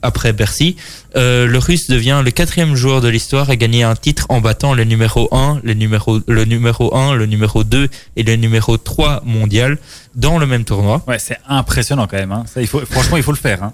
[0.02, 0.76] après Bercy,
[1.16, 4.74] euh, le Russe devient le quatrième joueur de l'histoire à gagner un titre en battant
[4.74, 9.22] le numéro 1, le numéro, le numéro 1, le numéro 2 et le numéro 3
[9.24, 9.78] mondial
[10.14, 11.02] dans le même tournoi.
[11.06, 12.32] Ouais, c'est impressionnant quand même.
[12.32, 12.44] Hein.
[12.46, 13.62] Ça, il faut, franchement, il faut le faire.
[13.62, 13.72] Hein.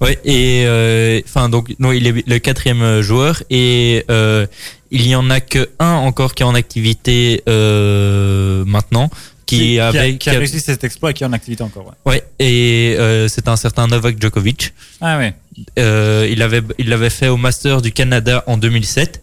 [0.00, 4.46] Ouais, et euh, enfin donc non, il est le quatrième euh, joueur et euh,
[4.90, 9.08] il y en a que un encore qui est en activité euh, maintenant,
[9.46, 11.94] qui, qui, a, avait qui a réussi cet exploit et qui est en activité encore.
[12.04, 12.12] Ouais.
[12.12, 14.74] ouais et euh, c'est un certain Novak Djokovic.
[15.00, 15.34] Ah ouais.
[15.78, 19.22] Euh, il avait il l'avait fait au Master du Canada en 2007.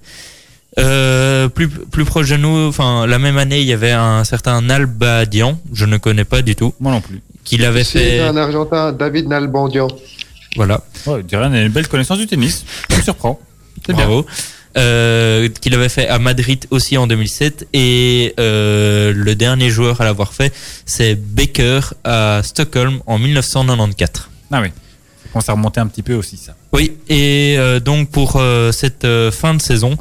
[0.80, 4.60] Euh, plus plus proche de nous, enfin la même année, il y avait un certain
[4.62, 7.22] Nalbadian, je ne connais pas du tout, Moi non plus.
[7.44, 8.20] qui l'avait C'est fait.
[8.22, 9.88] un Argentin, David Nalbandian.
[10.56, 10.82] Voilà.
[11.06, 12.66] Ouais, Diran a une belle connaissance du tennis.
[12.90, 13.40] Ça me surprend.
[13.86, 14.08] C'est bien.
[14.76, 20.04] Euh, qu'il avait fait à Madrid aussi en 2007 et euh, le dernier joueur à
[20.04, 20.52] l'avoir fait
[20.88, 24.30] c'est Baker à Stockholm en 1994.
[24.52, 24.70] Ah oui.
[24.70, 26.56] Ça commence à remonter un petit peu aussi, ça.
[26.72, 29.96] Oui et euh, donc pour euh, cette euh, fin de saison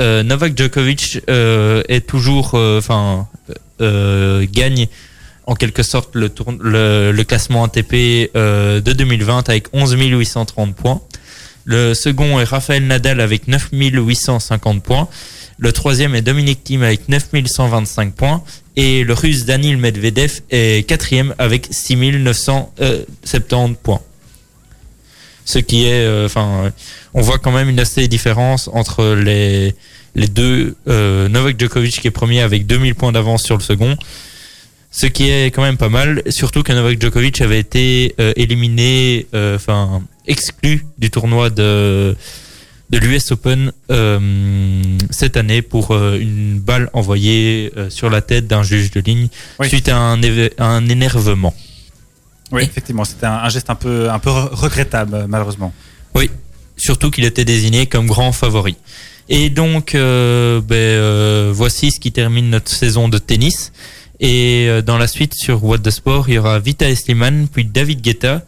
[0.00, 3.28] euh, Novak Djokovic euh, est toujours enfin
[3.80, 4.88] euh, gagne
[5.46, 7.94] en quelque sorte le, tourn- le, le classement ATP
[8.34, 11.00] euh, de 2020 avec 11 830 points.
[11.66, 15.08] Le second est Rafael Nadal avec 9 850 points.
[15.58, 18.42] Le troisième est Dominic Thiem avec 9 125 points.
[18.76, 24.00] Et le russe Danil Medvedev est quatrième avec 6 970 points.
[25.44, 26.72] Ce qui est, euh, enfin,
[27.14, 29.74] on voit quand même une assez différence entre les,
[30.14, 30.76] les deux.
[30.86, 33.96] Euh, Novak Djokovic qui est premier avec 2000 points d'avance sur le second.
[34.90, 39.26] Ce qui est quand même pas mal, surtout que Novak Djokovic avait été euh, éliminé,
[39.34, 42.16] euh, enfin exclu du tournoi de
[42.88, 48.46] de l'US Open euh, cette année pour euh, une balle envoyée euh, sur la tête
[48.46, 49.26] d'un juge de ligne
[49.58, 49.68] Oui.
[49.68, 50.20] suite à un,
[50.58, 51.52] un énervement.
[52.52, 55.74] Oui, effectivement, c'était un, un geste un peu, un peu re- regrettable, malheureusement.
[56.14, 56.30] Oui,
[56.76, 58.76] surtout qu'il était désigné comme grand favori.
[59.28, 63.72] Et donc, ben, voici ce qui termine notre saison de tennis.
[64.20, 68.00] Et dans la suite sur What the Sport, il y aura Vita Sliman, puis David
[68.00, 68.42] Guetta,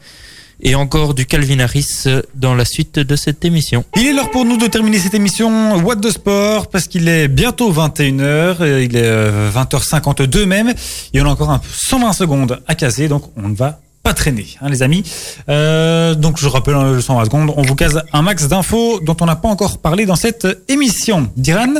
[0.60, 3.84] et encore du Calvin Harris euh, dans la suite de cette émission.
[3.96, 7.28] Il est l'heure pour nous de terminer cette émission What the Sport parce qu'il est
[7.28, 10.72] bientôt 21h, euh, il est euh, 20h52 même,
[11.14, 14.46] et on a encore un 120 secondes à caser, donc on ne va pas traîner,
[14.60, 15.04] hein, les amis.
[15.48, 19.16] Euh, donc je rappelle hein, le 120 secondes, on vous case un max d'infos dont
[19.20, 21.30] on n'a pas encore parlé dans cette émission.
[21.36, 21.74] Diran,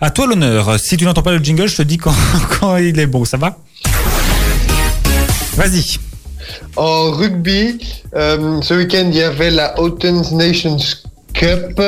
[0.00, 0.78] à toi l'honneur.
[0.80, 2.14] Si tu n'entends pas le jingle, je te dis quand,
[2.60, 3.58] quand il est beau, ça va?
[5.56, 6.09] Vas-y.
[6.76, 7.78] En rugby,
[8.14, 10.78] euh, ce week-end, il y avait la Houghton Nations
[11.34, 11.80] Cup.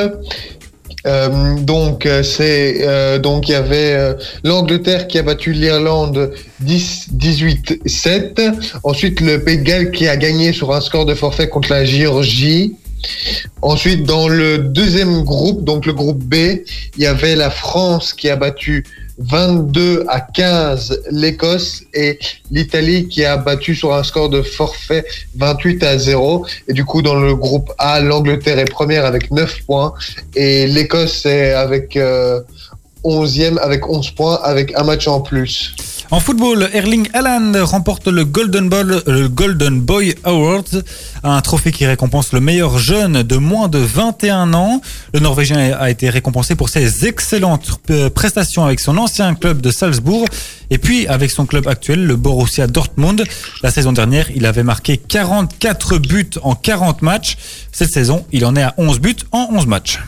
[1.04, 8.52] Euh, donc, euh, c'est donc il y avait l'Angleterre qui a battu l'Irlande 10 18-7.
[8.84, 11.84] Ensuite, le Pays de Galles qui a gagné sur un score de forfait contre la
[11.84, 12.76] Géorgie.
[13.62, 16.34] Ensuite, dans le deuxième groupe, donc le groupe B,
[16.96, 18.84] il y avait la France qui a battu
[19.24, 22.18] 22 à 15 l'Écosse et
[22.50, 25.04] l'Italie qui a battu sur un score de forfait
[25.36, 26.46] 28 à 0.
[26.68, 29.94] Et du coup, dans le groupe A, l'Angleterre est première avec 9 points
[30.34, 32.40] et l'Écosse est avec euh,
[33.04, 35.74] 11e avec 11 points avec un match en plus.
[36.12, 40.84] En football, Erling Haaland remporte le Golden, Ball, le Golden Boy Award,
[41.24, 44.82] un trophée qui récompense le meilleur jeune de moins de 21 ans.
[45.14, 49.70] Le Norvégien a été récompensé pour ses excellentes euh, prestations avec son ancien club de
[49.70, 50.26] Salzbourg
[50.68, 53.24] et puis avec son club actuel, le Borussia Dortmund.
[53.62, 57.38] La saison dernière, il avait marqué 44 buts en 40 matchs.
[57.72, 59.98] Cette saison, il en est à 11 buts en 11 matchs.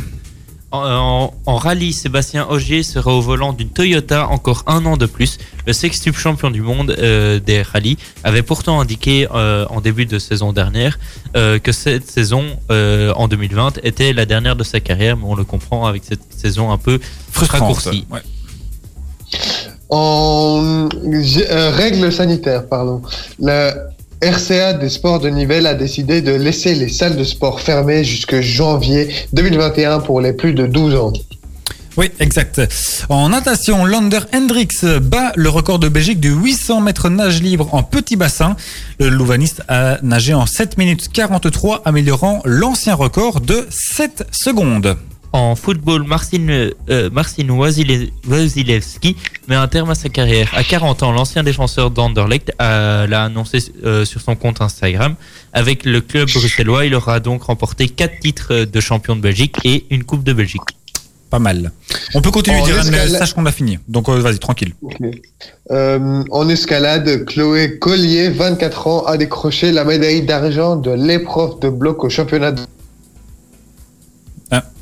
[0.74, 5.06] En, en- en rallye, Sébastien Ogier sera au volant d'une Toyota encore un an de
[5.06, 5.38] plus.
[5.68, 10.18] Le sextuple champion du monde euh, des rallyes avait pourtant indiqué euh, en début de
[10.18, 10.98] saison dernière
[11.36, 15.36] euh, que cette saison euh, en 2020 était la dernière de sa carrière, mais on
[15.36, 16.98] le comprend avec cette saison un peu
[17.52, 18.06] raccourcie.
[18.10, 18.22] Ouais.
[19.90, 23.00] En euh, règles sanitaires, pardon.
[23.38, 23.74] La
[24.22, 28.40] RCA des sports de Nivelles a décidé de laisser les salles de sport fermées jusque
[28.40, 31.12] janvier 2021 pour les plus de 12 ans.
[31.96, 32.60] Oui, exact.
[33.08, 37.84] En natation, Lander Hendricks bat le record de Belgique du 800 mètres nage libre en
[37.84, 38.56] petit bassin.
[38.98, 44.96] Le Louvaniste a nagé en 7 minutes 43, améliorant l'ancien record de 7 secondes.
[45.36, 49.16] En football, Marcin, euh, Marcin Wasilewski
[49.48, 50.48] met un terme à sa carrière.
[50.54, 55.16] À 40 ans, l'ancien défenseur d'Anderlecht a- l'a annoncé euh, sur son compte Instagram.
[55.52, 59.86] Avec le club bruxellois, il aura donc remporté 4 titres de champion de Belgique et
[59.90, 60.62] une Coupe de Belgique.
[61.30, 61.72] Pas mal.
[62.14, 63.80] On peut continuer, En mais sache qu'on a fini.
[63.88, 64.72] Donc euh, vas-y, tranquille.
[65.72, 71.70] Euh, en escalade, Chloé Collier, 24 ans, a décroché la médaille d'argent de l'épreuve de
[71.70, 72.52] bloc au championnat.
[72.52, 72.60] de-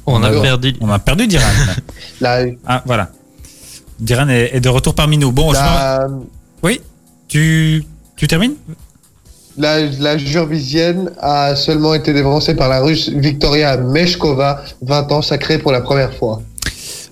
[0.07, 0.74] On a Alors, perdu.
[0.80, 1.46] On a perdu Diran.
[2.20, 3.11] La, ah, voilà.
[4.00, 5.32] Diran est, est de retour parmi nous.
[5.32, 5.59] Bon, je
[6.62, 6.80] oui,
[7.28, 7.84] tu,
[8.16, 8.55] tu termines?
[9.59, 15.59] La, la Jurvisienne a seulement été dévancée par la russe Victoria Meshkova, 20 ans, sacrée
[15.59, 16.40] pour la première fois.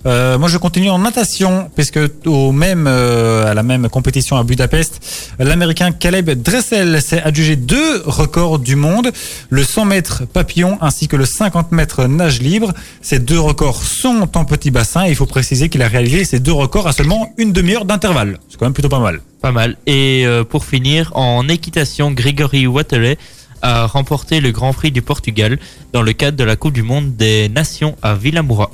[0.07, 4.45] Euh, moi, je continue en natation, puisque au même, euh, à la même compétition à
[4.45, 9.13] Budapest, l'Américain Caleb Dressel s'est adjugé deux records du monde,
[9.51, 12.73] le 100 mètres papillon ainsi que le 50 mètres nage libre.
[13.03, 16.41] Ces deux records sont en petit bassin et il faut préciser qu'il a réalisé ces
[16.41, 18.39] deux records à seulement une demi-heure d'intervalle.
[18.49, 19.21] C'est quand même plutôt pas mal.
[19.43, 19.77] Pas mal.
[19.87, 23.19] Et euh, pour finir, en équitation, Grégory Wathelet
[23.63, 25.59] a remporté le Grand Prix du Portugal
[25.93, 28.71] dans le cadre de la Coupe du Monde des Nations à Villamoura.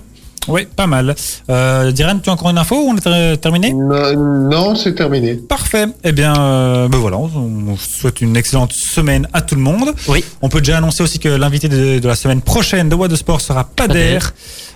[0.49, 1.15] Oui, pas mal.
[1.51, 3.73] Euh, Diran, tu as encore une info ou on est ter- terminé?
[3.73, 5.35] Non, non, c'est terminé.
[5.35, 5.87] Parfait.
[6.05, 7.31] Eh bien, euh, ben voilà, on
[7.69, 9.93] on souhaite une excellente semaine à tout le monde.
[10.09, 10.25] Oui.
[10.43, 13.17] On peut déjà annoncer aussi que l'invité de, de la semaine prochaine de What de
[13.17, 14.19] Sport sera Pader,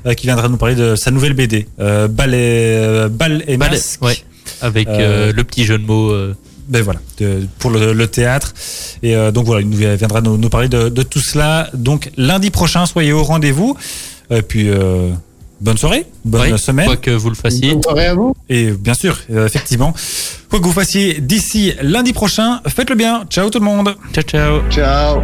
[0.07, 3.57] euh, qui viendra nous parler de sa nouvelle BD, euh, Bal et, euh, Bal et
[3.57, 4.03] Bal- Masque.
[4.03, 4.17] ouais.
[4.63, 6.11] Avec Euh, euh, le petit jeu de mots.
[6.11, 6.35] euh,
[6.69, 8.55] Ben voilà, de- pour le, le théâtre.
[9.03, 11.69] Et euh, donc voilà, il nous viendra nous, nous parler de, de tout cela.
[11.75, 13.77] Donc lundi prochain, soyez au rendez-vous.
[14.31, 15.11] Et puis euh,
[15.61, 16.87] bonne soirée, bonne semaine.
[16.87, 17.73] Quoi que vous le fassiez.
[17.73, 18.35] Bonne soirée à vous.
[18.49, 19.95] Et bien sûr, euh, effectivement,
[20.49, 23.25] quoi que vous fassiez d'ici lundi prochain, faites-le bien.
[23.31, 23.95] Ciao tout le monde.
[24.13, 24.61] Ciao, ciao.
[24.71, 25.21] Ciao.